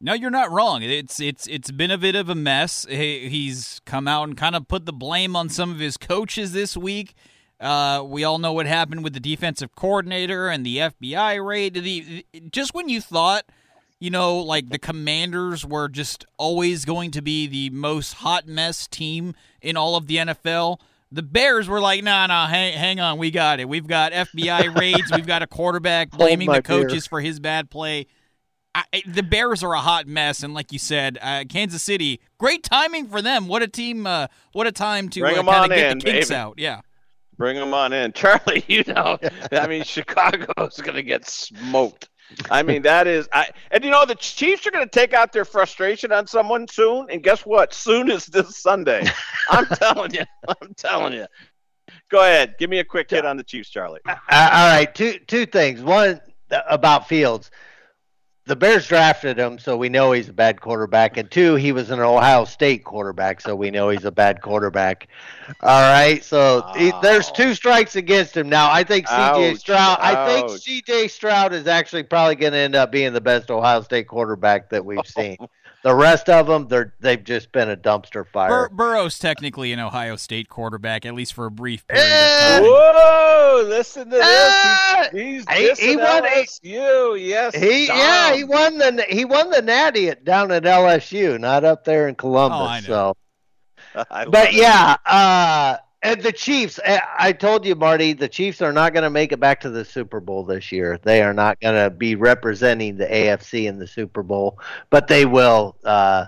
[0.00, 0.82] No, you're not wrong.
[0.82, 2.86] It's it's it's been a bit of a mess.
[2.88, 6.52] He, he's come out and kind of put the blame on some of his coaches
[6.52, 7.14] this week.
[7.60, 11.74] Uh, we all know what happened with the defensive coordinator and the FBI raid.
[11.74, 13.44] The just when you thought,
[13.98, 18.86] you know, like the Commanders were just always going to be the most hot mess
[18.86, 20.78] team in all of the NFL,
[21.12, 23.68] The Bears were like, "No, nah, no, nah, hang, hang on, we got it.
[23.68, 25.10] We've got FBI raids.
[25.12, 27.08] We've got a quarterback blaming the coaches beer.
[27.08, 28.06] for his bad play."
[28.74, 32.62] I, the Bears are a hot mess, and like you said, uh, Kansas City, great
[32.62, 33.48] timing for them.
[33.48, 34.06] What a team!
[34.06, 36.38] Uh, what a time to uh, kind of get in, the kinks baby.
[36.38, 36.54] out.
[36.56, 36.80] Yeah,
[37.36, 38.64] bring them on in, Charlie.
[38.68, 39.18] You know,
[39.50, 42.08] I mean, Chicago's going to get smoked.
[42.50, 45.32] I mean, that is, I and you know the Chiefs are going to take out
[45.32, 47.74] their frustration on someone soon, and guess what?
[47.74, 49.04] Soon is this Sunday.
[49.50, 50.24] I'm telling you.
[50.48, 51.26] I'm telling you.
[52.08, 54.00] Go ahead, give me a quick hit on the Chiefs, Charlie.
[54.06, 55.80] Uh, all right, two two things.
[55.80, 56.20] One
[56.68, 57.50] about Fields
[58.50, 61.16] the Bears drafted him, so we know he's a bad quarterback.
[61.16, 65.06] And two, he was an Ohio State quarterback, so we know he's a bad quarterback.
[65.60, 66.72] All right, so oh.
[66.76, 67.34] he, there's oh.
[67.34, 68.68] two strikes against him now.
[68.68, 69.54] I think C.J.
[69.54, 69.98] Stroud.
[70.00, 70.16] Ouch.
[70.16, 71.06] I think C.J.
[71.06, 74.84] Stroud is actually probably going to end up being the best Ohio State quarterback that
[74.84, 75.36] we've oh, seen.
[75.82, 78.68] The rest of them, they're they've just been a dumpster fire.
[78.68, 82.04] Bur- Burrow's technically an Ohio State quarterback, at least for a brief period.
[82.04, 83.64] Uh, whoa!
[83.66, 84.22] Listen to this.
[84.22, 87.26] Uh, he's, he's he, he won LSU.
[87.26, 87.54] Yes.
[87.54, 87.96] He Dom.
[87.96, 92.08] yeah he won the he won the Natty at, down at LSU, not up there
[92.08, 92.86] in Columbus.
[92.90, 93.14] Oh,
[93.94, 94.96] so, but yeah.
[95.06, 99.10] Uh, and the Chiefs, eh, I told you, Marty, the Chiefs are not going to
[99.10, 100.98] make it back to the Super Bowl this year.
[101.02, 104.58] They are not going to be representing the AFC in the Super Bowl,
[104.88, 105.76] but they will.
[105.84, 106.26] Uh,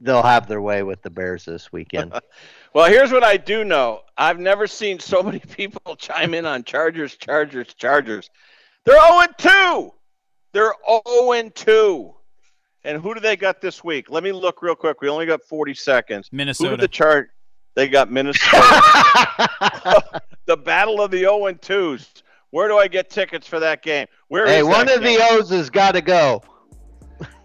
[0.00, 2.12] they'll have their way with the Bears this weekend.
[2.74, 6.64] well, here's what I do know: I've never seen so many people chime in on
[6.64, 8.28] Chargers, Chargers, Chargers.
[8.84, 9.92] They're 0 2.
[10.52, 12.14] They're 0 2.
[12.82, 14.10] And who do they got this week?
[14.10, 15.00] Let me look real quick.
[15.00, 16.28] We only got 40 seconds.
[16.32, 16.70] Minnesota.
[16.70, 17.30] Who did the chart?
[17.74, 18.56] They got Minnesota.
[20.46, 22.22] the battle of the 0 and 2s.
[22.50, 24.06] Where do I get tickets for that game?
[24.28, 25.18] Where hey, one of game?
[25.18, 26.42] the O's has got to go.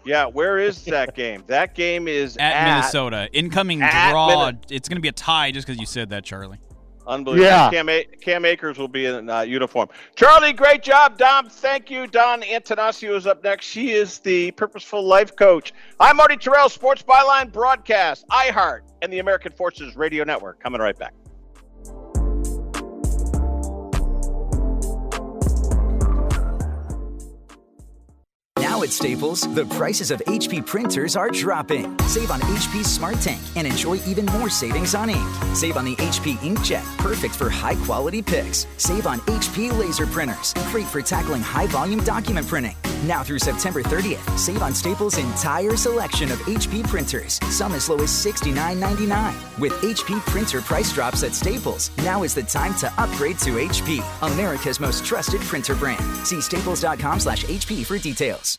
[0.04, 1.42] Yeah, where is that game?
[1.48, 3.28] That game is at, at Minnesota.
[3.32, 4.52] Incoming draw.
[4.70, 6.58] it's going to be a tie just because you said that, Charlie.
[7.06, 7.46] Unbelievable.
[7.46, 7.70] Yeah.
[7.70, 9.88] Cam, a- Cam Akers will be in uh, uniform.
[10.16, 11.18] Charlie, great job.
[11.18, 12.06] Dom, thank you.
[12.06, 13.66] Dawn Antanasio is up next.
[13.66, 15.72] She is the Purposeful Life Coach.
[16.00, 20.60] I'm Marty Tirrell, Sports Byline Broadcast, iHeart, and the American Forces Radio Network.
[20.60, 21.14] Coming right back.
[28.76, 31.98] Now at Staples, the prices of HP printers are dropping.
[32.00, 35.26] Save on HP Smart Tank and enjoy even more savings on ink.
[35.54, 38.66] Save on the HP Inkjet, perfect for high quality pics.
[38.76, 42.76] Save on HP laser printers, great for tackling high volume document printing.
[43.04, 47.96] Now through September 30th, save on Staples' entire selection of HP printers, some as low
[47.96, 49.58] as $69.99.
[49.58, 54.04] With HP printer price drops at Staples, now is the time to upgrade to HP,
[54.20, 56.04] America's most trusted printer brand.
[56.26, 58.58] See staples.com slash HP for details.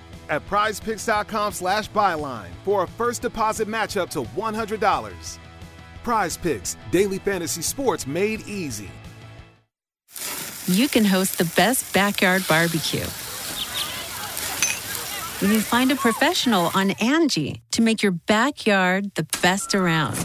[0.31, 5.37] at prizepicks.com slash byline for a first deposit match up to $100.
[6.03, 8.89] Prize Picks, daily fantasy sports made easy.
[10.65, 13.05] You can host the best backyard barbecue
[15.41, 20.15] when you find a professional on Angie to make your backyard the best around.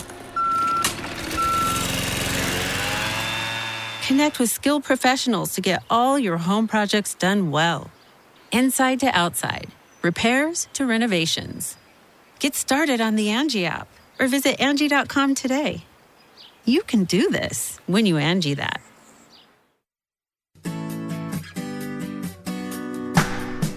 [4.06, 7.90] Connect with skilled professionals to get all your home projects done well.
[8.52, 9.68] Inside to outside,
[10.02, 11.76] repairs to renovations.
[12.38, 13.88] Get started on the Angie app
[14.18, 15.84] or visit Angie.com today.
[16.64, 18.80] You can do this when you Angie that.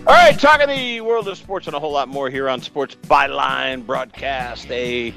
[0.07, 2.95] All right, talking the world of sports and a whole lot more here on Sports
[2.95, 4.69] Byline broadcast.
[4.71, 5.13] A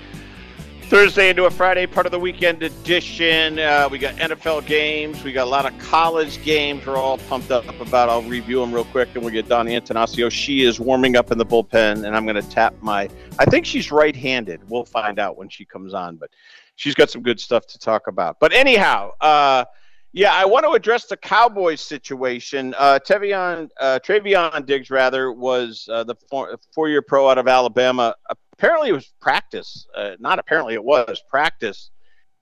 [0.93, 3.59] Thursday into a Friday, part of the weekend edition.
[3.59, 5.25] Uh, we got NFL games.
[5.25, 6.85] We got a lot of college games.
[6.85, 8.11] We're all pumped up about.
[8.11, 10.31] I'll review them real quick, and we get Dawn Antanasio.
[10.31, 13.09] She is warming up in the bullpen, and I'm going to tap my.
[13.39, 14.69] I think she's right-handed.
[14.69, 16.29] We'll find out when she comes on, but
[16.77, 18.39] she's got some good stuff to talk about.
[18.39, 19.65] But anyhow, uh,
[20.13, 22.75] yeah, I want to address the Cowboys situation.
[22.77, 28.15] Uh, Tevion, uh, Trevon Diggs, rather, was uh, the four, year pro out of Alabama.
[28.63, 29.89] Apparently, it was practice.
[29.93, 31.91] Uh, not apparently, it was practice.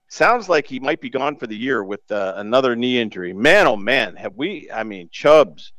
[0.08, 3.32] Sounds like he might be gone for the year with uh, another knee injury.
[3.32, 4.70] Man, oh man, have we?
[4.70, 5.72] I mean, Chubbs,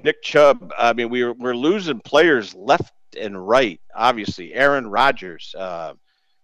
[0.00, 0.72] Nick Chubb.
[0.78, 3.80] I mean, we we're, we're losing players left and right.
[3.96, 5.94] Obviously, Aaron Rodgers, uh,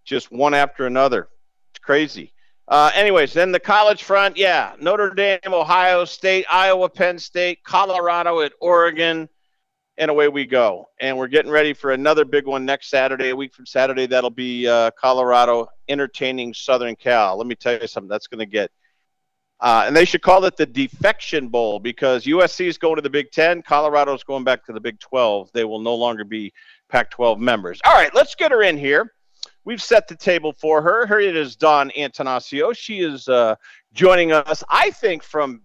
[0.04, 1.28] just one after another.
[1.70, 2.32] It's crazy.
[2.66, 8.40] Uh, anyways, then the college front, yeah, Notre Dame, Ohio State, Iowa, Penn State, Colorado
[8.40, 9.28] at Oregon,
[10.00, 10.88] and away we go.
[10.98, 14.06] And we're getting ready for another big one next Saturday, a week from Saturday.
[14.06, 17.36] That'll be uh, Colorado entertaining Southern Cal.
[17.36, 18.08] Let me tell you something.
[18.08, 18.70] That's going to get.
[19.60, 23.10] Uh, and they should call it the Defection Bowl because USC is going to the
[23.10, 23.60] Big Ten.
[23.60, 25.50] Colorado is going back to the Big 12.
[25.52, 26.50] They will no longer be
[26.88, 27.78] Pac 12 members.
[27.84, 29.12] All right, let's get her in here.
[29.66, 31.06] We've set the table for her.
[31.06, 32.74] Here it is Dawn Antanasio.
[32.74, 33.56] She is uh,
[33.92, 35.60] joining us, I think, from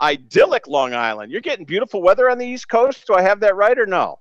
[0.00, 1.32] idyllic Long Island.
[1.32, 3.06] You're getting beautiful weather on the East Coast.
[3.06, 4.18] Do I have that right or no?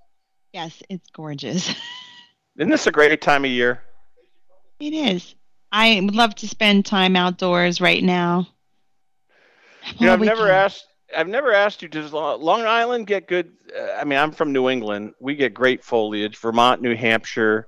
[0.53, 1.75] Yes, it's gorgeous.
[2.57, 3.81] Isn't this a great time of year?
[4.79, 5.35] It is.
[5.71, 8.47] I would love to spend time outdoors right now.
[9.97, 10.55] You know, I've never can.
[10.55, 10.85] asked.
[11.15, 11.87] I've never asked you.
[11.87, 13.51] Does Long Island get good?
[13.77, 15.13] Uh, I mean, I'm from New England.
[15.19, 16.37] We get great foliage.
[16.37, 17.67] Vermont, New Hampshire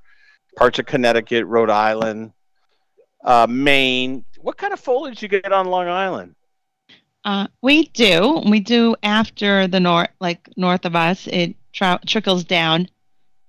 [0.57, 2.33] parts of Connecticut, Rhode Island,
[3.23, 4.25] uh, Maine.
[4.39, 6.35] What kind of foliage you get on Long Island?
[7.25, 8.41] Uh, we do.
[8.47, 12.89] We do after the north, like north of us, it trickles down,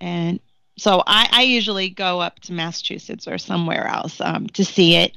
[0.00, 0.40] and
[0.76, 5.16] so I, I, usually go up to Massachusetts or somewhere else um, to see it,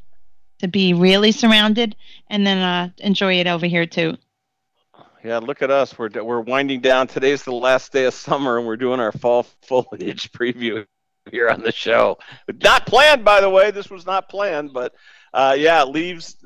[0.60, 1.96] to be really surrounded,
[2.30, 4.18] and then uh, enjoy it over here too.
[5.24, 5.98] Yeah, look at us.
[5.98, 7.08] We're we're winding down.
[7.08, 10.86] Today's the last day of summer, and we're doing our fall foliage preview
[11.32, 12.18] here on the show.
[12.62, 13.72] Not planned, by the way.
[13.72, 14.94] This was not planned, but
[15.34, 16.38] uh, yeah, leaves.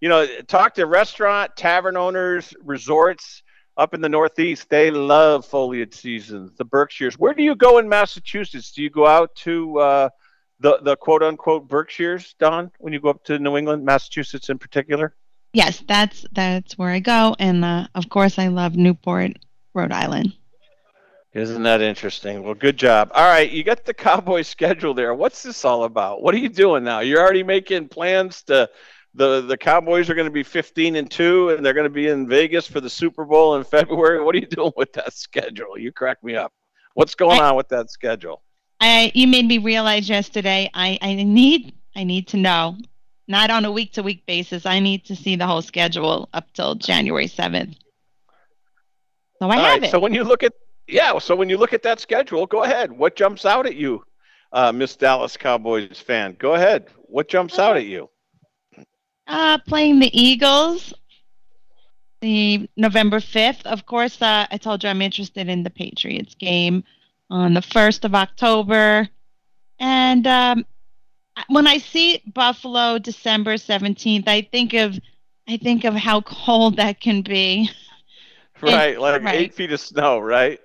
[0.00, 3.42] You know, talk to restaurant, tavern owners, resorts
[3.76, 4.68] up in the Northeast.
[4.70, 6.52] They love foliage seasons.
[6.56, 7.18] The Berkshires.
[7.18, 8.72] Where do you go in Massachusetts?
[8.72, 10.08] Do you go out to uh,
[10.60, 12.70] the the quote unquote Berkshires, Dawn?
[12.78, 15.14] When you go up to New England, Massachusetts in particular?
[15.52, 19.38] Yes, that's that's where I go, and uh, of course, I love Newport,
[19.74, 20.34] Rhode Island.
[21.36, 22.42] Isn't that interesting?
[22.42, 23.10] Well, good job.
[23.12, 25.14] All right, you got the Cowboys schedule there.
[25.14, 26.22] What's this all about?
[26.22, 27.00] What are you doing now?
[27.00, 28.70] You're already making plans to
[29.12, 32.08] the the Cowboys are going to be 15 and 2 and they're going to be
[32.08, 34.22] in Vegas for the Super Bowl in February.
[34.22, 35.76] What are you doing with that schedule?
[35.76, 36.54] You crack me up.
[36.94, 38.42] What's going I, on with that schedule?
[38.80, 42.78] I you made me realize yesterday I I need I need to know.
[43.28, 44.64] Not on a week to week basis.
[44.64, 47.76] I need to see the whole schedule up till January 7th.
[49.38, 49.90] So I All have right, it.
[49.90, 50.54] So when you look at
[50.88, 52.92] yeah, so when you look at that schedule, go ahead.
[52.92, 54.04] What jumps out at you,
[54.52, 56.36] uh, Miss Dallas Cowboys fan?
[56.38, 56.88] Go ahead.
[56.96, 58.08] What jumps out at you?
[59.26, 60.94] Uh, playing the Eagles,
[62.20, 63.66] the November 5th.
[63.66, 66.84] Of course, uh, I told you I'm interested in the Patriots game
[67.30, 69.08] on the 1st of October.
[69.80, 70.64] And um,
[71.48, 74.98] when I see Buffalo December 17th, I think of
[75.48, 77.70] I think of how cold that can be.
[78.60, 79.34] Right, and, like right.
[79.34, 80.60] eight feet of snow, right?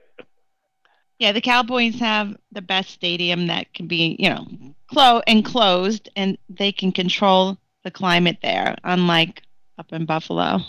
[1.21, 4.47] Yeah, the Cowboys have the best stadium that can be, you know,
[4.91, 9.43] clo- enclosed, and they can control the climate there, unlike
[9.77, 10.61] up in Buffalo.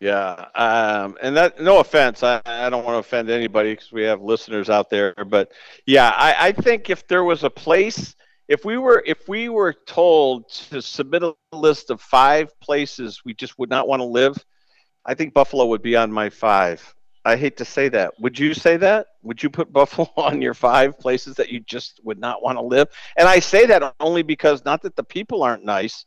[0.00, 4.04] Yeah, um, and that no offense, I, I don't want to offend anybody because we
[4.04, 5.52] have listeners out there, but
[5.84, 8.16] yeah, I, I think if there was a place,
[8.48, 13.34] if we were if we were told to submit a list of five places we
[13.34, 14.42] just would not want to live,
[15.04, 16.94] I think Buffalo would be on my five.
[17.24, 18.18] I hate to say that.
[18.20, 19.06] Would you say that?
[19.22, 22.62] Would you put Buffalo on your five places that you just would not want to
[22.62, 22.88] live?
[23.16, 26.04] And I say that only because not that the people aren't nice,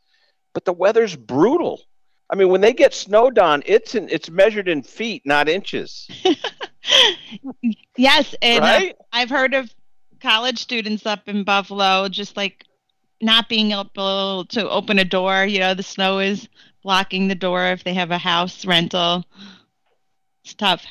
[0.53, 1.81] but the weather's brutal.
[2.29, 6.09] I mean, when they get snowed on, it's in, it's measured in feet, not inches.
[7.97, 8.95] yes, and uh, Right?
[9.13, 9.73] I've heard of
[10.21, 12.65] college students up in Buffalo just like
[13.21, 15.45] not being able to open a door.
[15.45, 16.49] You know, the snow is
[16.83, 19.25] blocking the door if they have a house rental.
[20.43, 20.85] It's tough.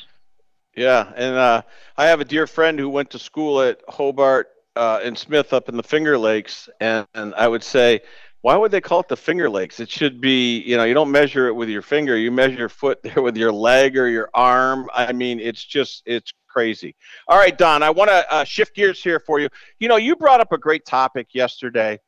[0.77, 1.63] Yeah, and uh,
[1.97, 5.69] I have a dear friend who went to school at Hobart uh, and Smith up
[5.69, 8.01] in the Finger Lakes, and, and I would say,
[8.41, 9.79] why would they call it the Finger Lakes?
[9.79, 12.69] It should be, you know, you don't measure it with your finger, you measure your
[12.69, 14.87] foot there with your leg or your arm.
[14.93, 16.95] I mean, it's just, it's crazy.
[17.27, 19.49] All right, Dawn, I want to uh, shift gears here for you.
[19.79, 21.99] You know, you brought up a great topic yesterday.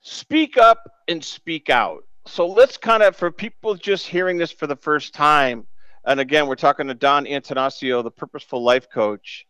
[0.00, 2.02] Speak up and speak out.
[2.26, 5.68] So let's kind of, for people just hearing this for the first time,
[6.06, 9.46] and again, we're talking to Dawn Antanasio, the Purposeful Life Coach.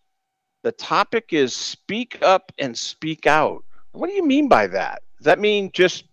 [0.63, 3.63] The topic is speak up and speak out.
[3.93, 5.03] What do you mean by that?
[5.19, 6.05] Does that mean just,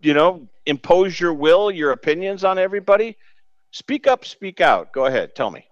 [0.00, 3.16] you know, impose your will, your opinions on everybody?
[3.70, 4.92] Speak up, speak out.
[4.92, 5.66] Go ahead, tell me.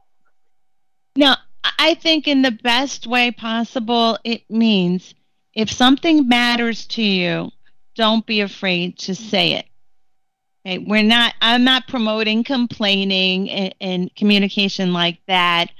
[1.16, 1.34] No,
[1.78, 5.14] I think in the best way possible, it means
[5.54, 7.50] if something matters to you,
[7.94, 9.66] don't be afraid to say it.
[10.66, 11.34] Okay, we're not.
[11.42, 15.70] I'm not promoting complaining and, and communication like that.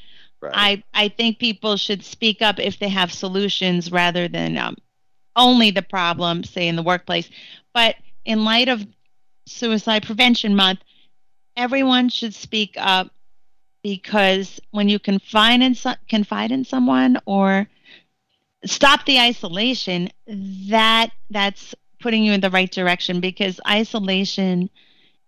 [0.53, 4.77] I I think people should speak up if they have solutions rather than um,
[5.37, 7.31] only the problem, say in the workplace.
[7.73, 8.87] But in light of
[9.47, 10.81] Suicide Prevention Month,
[11.57, 13.11] everyone should speak up
[13.83, 17.67] because when you confide in so- confide in someone or
[18.67, 21.75] stop the isolation, that that's
[22.05, 24.69] putting you in the right direction because isolation,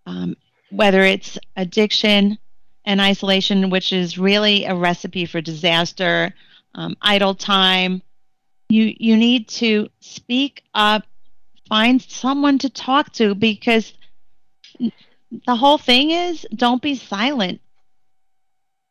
[0.04, 0.36] um,
[0.70, 2.36] whether it's addiction
[2.84, 6.34] and isolation, which is really a recipe for disaster,
[6.74, 8.02] um, idle time,
[8.68, 11.04] you you need to speak up,
[11.66, 13.94] find someone to talk to because
[15.46, 17.58] the whole thing is don't be silent.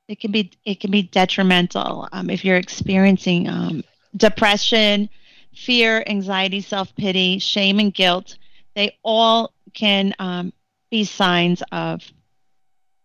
[0.07, 3.83] It can be it can be detrimental um, if you're experiencing um,
[4.17, 5.07] depression,
[5.55, 8.37] fear, anxiety, self pity, shame, and guilt.
[8.75, 10.53] They all can um,
[10.91, 12.01] be signs of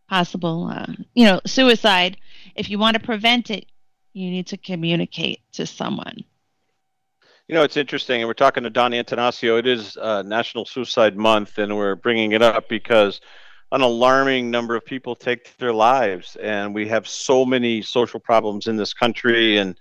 [0.08, 2.16] possible, uh, you know, suicide.
[2.54, 3.66] If you want to prevent it,
[4.12, 6.24] you need to communicate to someone.
[7.46, 9.58] You know, it's interesting, and we're talking to Dawn Antanasio.
[9.58, 13.20] It is uh, National Suicide Month, and we're bringing it up because
[13.72, 18.66] an alarming number of people take their lives, and we have so many social problems
[18.66, 19.58] in this country.
[19.58, 19.76] And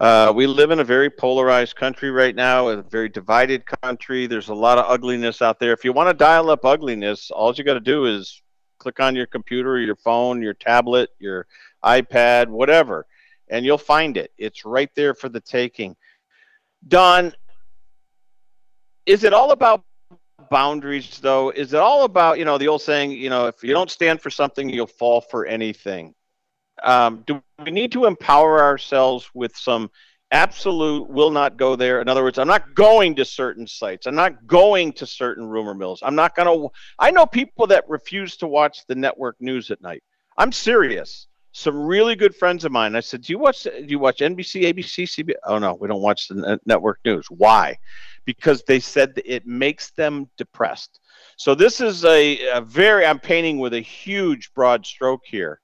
[0.00, 4.26] uh, we live in a very polarized country right now, a very divided country.
[4.26, 5.72] There's a lot of ugliness out there.
[5.72, 8.40] If you want to dial up ugliness, all you got to do is
[8.78, 11.46] click on your computer, your phone, your tablet, your
[11.84, 13.06] iPad, whatever,
[13.50, 14.32] and you'll find it.
[14.38, 15.94] It's right there for the taking.
[16.88, 17.34] Dawn,
[19.04, 19.84] is it all about
[20.50, 21.50] boundaries though?
[21.50, 24.22] Is it all about, you know, the old saying, you know, if you don't stand
[24.22, 26.14] for something, you'll fall for anything?
[26.82, 29.90] Um, do we need to empower ourselves with some
[30.30, 32.00] absolute will not go there?
[32.00, 34.06] In other words, I'm not going to certain sites.
[34.06, 36.00] I'm not going to certain rumor mills.
[36.02, 36.68] I'm not going to.
[36.98, 40.02] I know people that refuse to watch the network news at night.
[40.38, 41.26] I'm serious.
[41.52, 42.94] Some really good friends of mine.
[42.94, 43.64] I said, "Do you watch?
[43.64, 45.34] Do you watch NBC, ABC, CBS?
[45.44, 47.26] Oh no, we don't watch the network news.
[47.28, 47.76] Why?
[48.24, 51.00] Because they said it makes them depressed.
[51.36, 53.04] So this is a, a very.
[53.04, 55.60] I'm painting with a huge broad stroke here,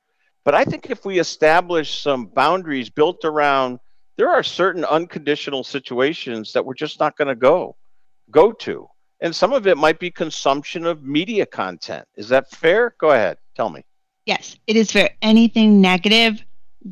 [0.47, 3.81] but I think if we establish some boundaries built around,
[4.17, 7.75] there are certain unconditional situations that we're just not going to go
[8.31, 8.89] go to,
[9.21, 12.07] and some of it might be consumption of media content.
[12.15, 12.95] Is that fair?
[13.01, 13.83] Go ahead, tell me.
[14.25, 15.11] Yes, it is fair.
[15.21, 16.41] Anything negative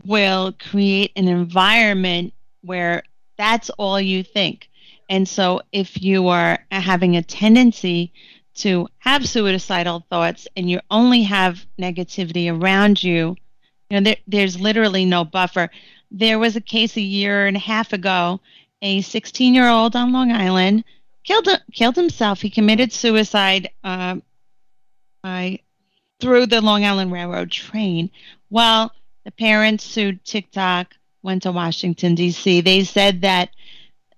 [0.05, 3.05] will create an environment where
[3.39, 4.69] that's all you think.
[5.09, 8.13] And so if you are having a tendency
[8.57, 13.37] to have suicidal thoughts and you only have negativity around you,
[13.91, 15.71] you know, there, there's literally no buffer.
[16.11, 18.41] There was a case a year and a half ago,
[18.83, 20.85] a 16 year old on Long Island
[21.25, 22.41] killed killed himself.
[22.41, 24.17] He committed suicide uh,
[25.23, 25.61] by
[26.21, 28.11] through the Long Island Railroad train.
[28.51, 28.93] Well,
[29.25, 32.61] the parents sued TikTok, went to Washington, D.C.
[32.61, 33.51] They said that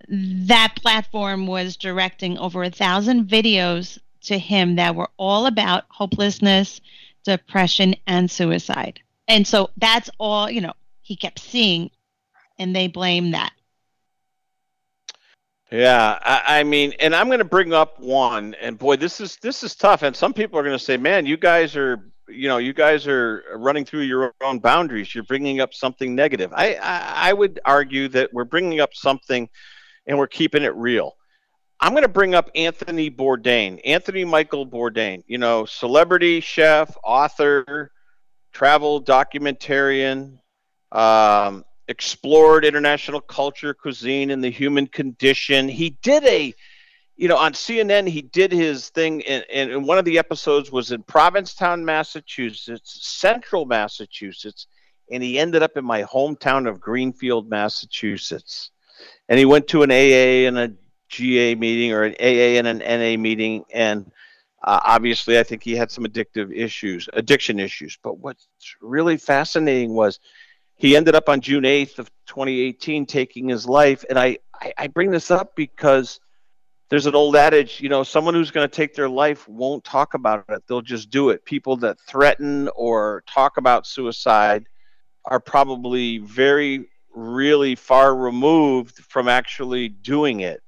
[0.09, 6.81] that platform was directing over a thousand videos to him that were all about hopelessness,
[7.25, 9.01] depression, and suicide.
[9.29, 11.91] And so that's all, you know, he kept seeing,
[12.59, 13.53] and they blame that.
[15.71, 19.37] Yeah, I, I mean, and I'm going to bring up one, and boy, this is
[19.37, 20.03] this is tough.
[20.03, 23.09] And some people are going to say, "Man, you guys are, you know, you guys
[23.09, 25.13] are running through your own boundaries.
[25.13, 29.49] You're bringing up something negative." I I, I would argue that we're bringing up something,
[30.07, 31.17] and we're keeping it real.
[31.81, 35.25] I'm going to bring up Anthony Bourdain, Anthony Michael Bourdain.
[35.27, 37.91] You know, celebrity chef, author,
[38.57, 40.39] travel documentarian.
[40.91, 45.69] um, explored international culture, cuisine, and the human condition.
[45.69, 46.55] He did a,
[47.17, 50.91] you know, on CNN, he did his thing, and, and one of the episodes was
[50.91, 54.67] in Provincetown, Massachusetts, central Massachusetts,
[55.13, 58.71] and he ended up in my hometown of Greenfield, Massachusetts.
[59.29, 60.73] And he went to an AA and a
[61.11, 64.11] GA meeting or an AA and an NA meeting, and
[64.63, 67.99] uh, obviously, I think he had some addictive issues, addiction issues.
[68.03, 68.49] But what's
[68.81, 70.19] really fascinating was
[70.77, 74.05] he ended up on June 8th of 2018 taking his life.
[74.09, 76.21] And I, I, I bring this up because
[76.89, 80.15] there's an old adage, you know, someone who's going to take their life won't talk
[80.15, 80.63] about it.
[80.69, 81.45] They'll just do it.
[81.45, 84.67] People that threaten or talk about suicide
[85.25, 90.63] are probably very, really far removed from actually doing it.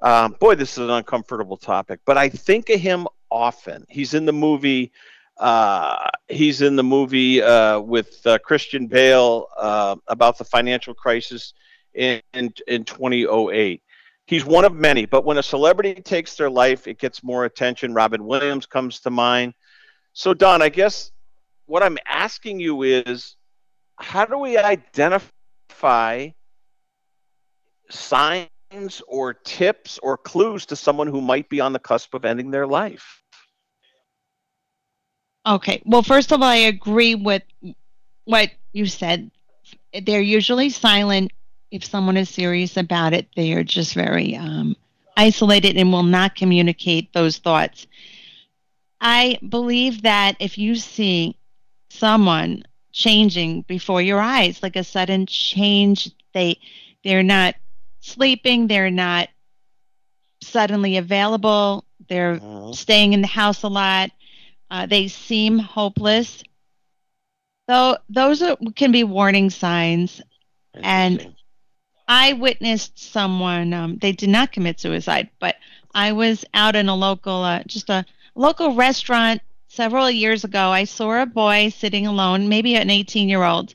[0.00, 3.86] Um, boy, this is an uncomfortable topic, but I think of him often.
[3.88, 4.92] He's in the movie.
[5.38, 11.54] Uh, he's in the movie uh, with uh, Christian Bale uh, about the financial crisis
[11.94, 13.82] in, in, in 2008.
[14.26, 17.94] He's one of many, but when a celebrity takes their life, it gets more attention.
[17.94, 19.54] Robin Williams comes to mind.
[20.12, 21.12] So, Don, I guess
[21.66, 23.36] what I'm asking you is
[23.96, 26.30] how do we identify
[27.88, 28.48] signs
[29.06, 32.66] or tips or clues to someone who might be on the cusp of ending their
[32.66, 33.22] life?
[35.46, 35.82] Okay.
[35.86, 37.42] Well, first of all, I agree with
[38.24, 39.30] what you said.
[40.02, 41.32] They're usually silent
[41.70, 43.28] if someone is serious about it.
[43.34, 44.76] They are just very um,
[45.16, 47.86] isolated and will not communicate those thoughts.
[49.00, 51.36] I believe that if you see
[51.88, 56.58] someone changing before your eyes, like a sudden change, they
[57.04, 57.54] they're not
[58.08, 59.28] sleeping, they're not
[60.40, 62.72] suddenly available, they're uh-huh.
[62.72, 64.10] staying in the house a lot,
[64.70, 66.42] uh, they seem hopeless.
[67.66, 70.22] Though those are, can be warning signs.
[70.74, 71.34] And
[72.06, 73.72] I witnessed someone.
[73.74, 75.56] Um, they did not commit suicide, but
[75.94, 78.04] I was out in a local, uh, just a
[78.34, 80.70] local restaurant several years ago.
[80.70, 83.74] I saw a boy sitting alone, maybe an 18 year old,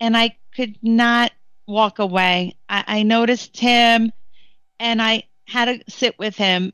[0.00, 1.32] and I could not
[1.66, 2.56] walk away.
[2.68, 4.12] I, I noticed him,
[4.78, 6.72] and I had to sit with him,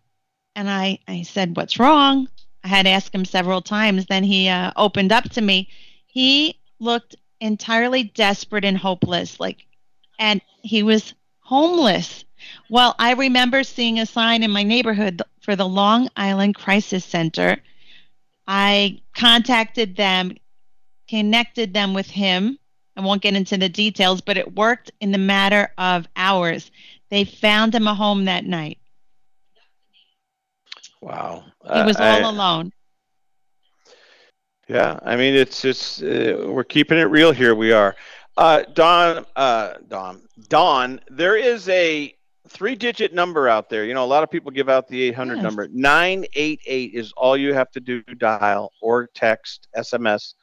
[0.55, 2.29] and I I said, "What's wrong?"
[2.65, 4.07] I had asked him several times.
[4.07, 5.69] Then he uh, opened up to me.
[6.07, 9.67] He looked entirely desperate and hopeless, like,
[10.19, 12.25] and he was homeless.
[12.71, 17.57] Well, I remember seeing a sign in my neighborhood for the Long Island Crisis Center.
[18.47, 20.37] I contacted them,
[21.09, 22.59] connected them with him.
[22.97, 26.71] I won't get into the details, but it worked in the matter of hours.
[27.09, 28.79] They found him a home that night.
[31.01, 31.45] Wow.
[31.73, 32.73] He was all alone.
[34.69, 37.55] Yeah, I mean it's just uh, we're keeping it real here.
[37.55, 37.97] We are.
[38.37, 41.01] Uh, Dawn, uh, Dawn, Dawn.
[41.11, 42.15] There is a
[42.49, 43.85] three-digit number out there.
[43.85, 45.43] You know, a lot of people give out the 800 yes.
[45.43, 45.69] number.
[45.69, 50.35] 988 is all you have to do dial or text, SMS.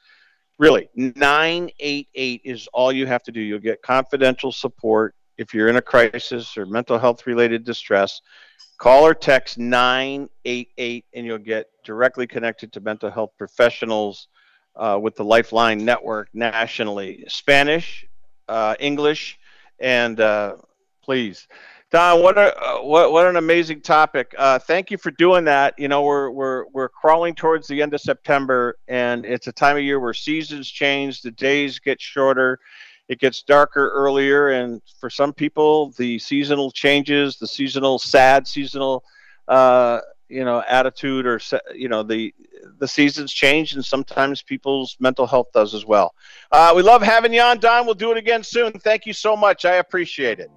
[0.60, 3.40] Really, 988 is all you have to do.
[3.40, 8.20] You'll get confidential support if you're in a crisis or mental health related distress.
[8.76, 14.28] Call or text 988 and you'll get directly connected to mental health professionals
[14.76, 17.24] uh, with the Lifeline Network nationally.
[17.26, 18.06] Spanish,
[18.46, 19.38] uh, English,
[19.78, 20.56] and uh,
[21.02, 21.48] please.
[21.90, 24.32] Dawn, what a uh, what what an amazing topic!
[24.38, 25.76] Uh, thank you for doing that.
[25.76, 29.76] You know, we're we're we're crawling towards the end of September, and it's a time
[29.76, 32.60] of year where seasons change, the days get shorter,
[33.08, 39.02] it gets darker earlier, and for some people, the seasonal changes, the seasonal sad seasonal,
[39.48, 41.40] uh, you know, attitude, or
[41.74, 42.32] you know, the
[42.78, 46.14] the seasons change, and sometimes people's mental health does as well.
[46.52, 47.84] Uh, we love having you on, Dawn.
[47.84, 48.70] We'll do it again soon.
[48.74, 49.64] Thank you so much.
[49.64, 50.52] I appreciate it.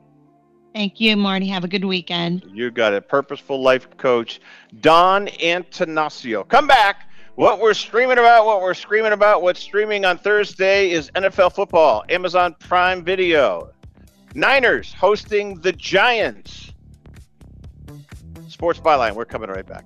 [0.74, 1.48] Thank you, Marty.
[1.48, 2.44] Have a good weekend.
[2.52, 3.08] You got it.
[3.08, 4.42] Purposeful Life Coach
[4.82, 6.48] Dawn Antanasio.
[6.48, 7.10] Come back.
[7.36, 12.04] What we're streaming about, what we're screaming about, what's streaming on Thursday is NFL football,
[12.10, 13.72] Amazon Prime Video.
[14.36, 16.72] Niners hosting the Giants.
[18.48, 19.16] Sports Byline.
[19.16, 19.86] We're coming right back.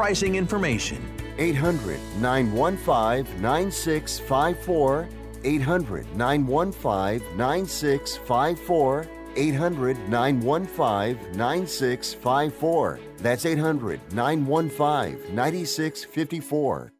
[0.00, 0.98] pricing information.
[1.36, 5.08] 800 915 9654.
[5.44, 9.06] 800 915 9654.
[9.36, 13.00] 800 915 9654.
[13.18, 16.92] That's 800 915 9654.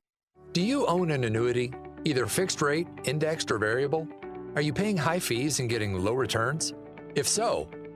[0.52, 1.72] Do you own an annuity,
[2.04, 4.06] either fixed rate, indexed, or variable?
[4.56, 6.74] Are you paying high fees and getting low returns?
[7.14, 7.66] If so,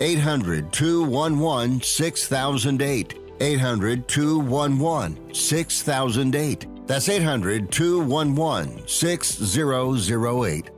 [0.00, 3.18] 800 211 6008.
[3.40, 6.86] 800 211 6008.
[6.86, 10.70] That's 800 211 6008.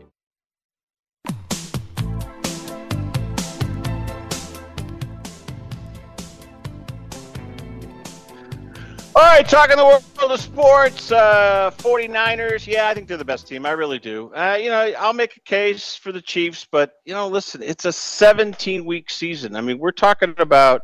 [9.17, 12.67] All right, talking the world of sports, uh, 49ers.
[12.67, 13.65] Yeah, I think they're the best team.
[13.65, 14.31] I really do.
[14.35, 17.87] Uh, you know, I'll make a case for the Chiefs, but, you know, listen, it's
[17.87, 19.57] a 17 week season.
[19.57, 20.83] I mean, we're talking about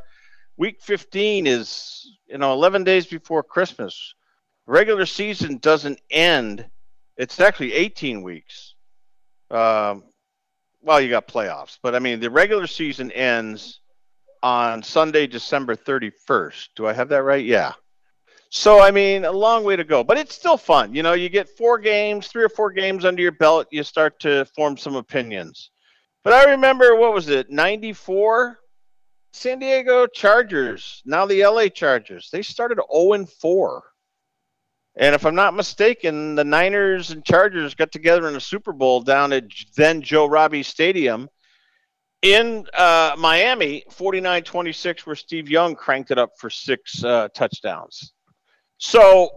[0.57, 4.15] week 15 is, you know, 11 days before Christmas
[4.67, 6.65] regular season doesn't end.
[7.19, 8.77] It's actually 18 weeks.
[9.51, 10.05] Um,
[10.81, 13.81] well, you got playoffs, but I mean the regular season ends
[14.43, 16.69] on Sunday, December 31st.
[16.77, 17.45] Do I have that right?
[17.45, 17.75] Yeah.
[18.55, 20.95] So I mean, a long way to go, but it's still fun.
[20.95, 24.21] You know, you get four games, three or four games under your belt, you start
[24.21, 25.71] to form some opinions.
[26.23, 28.59] But I remember what was it, 94?
[29.33, 32.29] San Diego Chargers, now the LA Chargers.
[32.31, 33.83] They started 0 and 4
[34.97, 39.01] and if I'm not mistaken, the Niners and Chargers got together in a Super Bowl
[39.01, 39.45] down at
[39.75, 41.31] then Joe Robbie Stadium
[42.21, 48.13] in uh, Miami, 49 26, where Steve Young cranked it up for six uh, touchdowns.
[48.85, 49.31] So,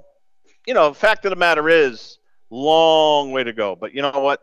[0.66, 2.18] you know, fact of the matter is,
[2.50, 3.76] long way to go.
[3.76, 4.40] But you know what?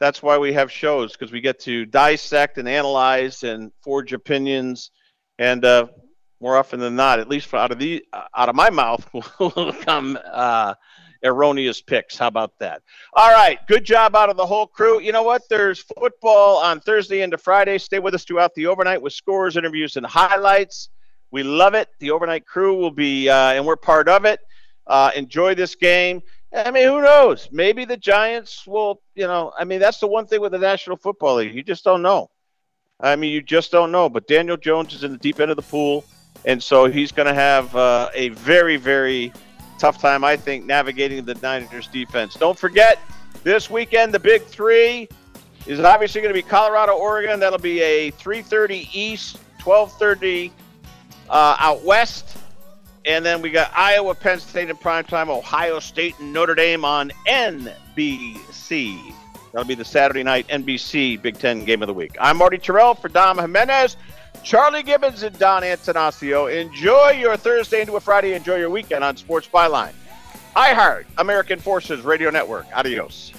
[0.00, 4.90] That's why we have shows because we get to dissect and analyze and forge opinions.
[5.38, 5.86] And uh,
[6.40, 10.18] more often than not, at least out of the out of my mouth, will come
[10.24, 10.74] uh,
[11.22, 12.18] erroneous picks.
[12.18, 12.82] How about that?
[13.12, 15.00] All right, good job out of the whole crew.
[15.00, 15.42] You know what?
[15.50, 17.78] There's football on Thursday into Friday.
[17.78, 20.88] Stay with us throughout the overnight with scores, interviews, and highlights.
[21.32, 21.88] We love it.
[21.98, 24.40] The overnight crew will be, uh, and we're part of it.
[24.86, 26.22] Uh, enjoy this game.
[26.54, 27.48] I mean, who knows?
[27.50, 30.98] Maybe the Giants will, you know, I mean, that's the one thing with the National
[30.98, 31.54] Football League.
[31.54, 32.30] You just don't know.
[33.00, 34.10] I mean, you just don't know.
[34.10, 36.04] But Daniel Jones is in the deep end of the pool.
[36.44, 39.32] And so he's going to have uh, a very, very
[39.78, 42.34] tough time, I think, navigating the Niners defense.
[42.34, 42.98] Don't forget,
[43.42, 45.08] this weekend, the big three
[45.66, 47.40] is obviously going to be Colorado, Oregon.
[47.40, 50.50] That'll be a 3.30 East, 12.30
[51.32, 52.36] uh, out west.
[53.04, 57.10] And then we got Iowa, Penn State in primetime, Ohio State and Notre Dame on
[57.26, 59.12] NBC.
[59.52, 62.16] That'll be the Saturday night NBC Big Ten game of the week.
[62.20, 63.96] I'm Marty Tirrell for Dom Jimenez,
[64.44, 66.54] Charlie Gibbons, and Dawn Antanasio.
[66.54, 68.34] Enjoy your Thursday into a Friday.
[68.34, 69.92] Enjoy your weekend on Sports Byline.
[70.54, 72.66] iHeart, American Forces Radio Network.
[72.74, 73.32] Adios.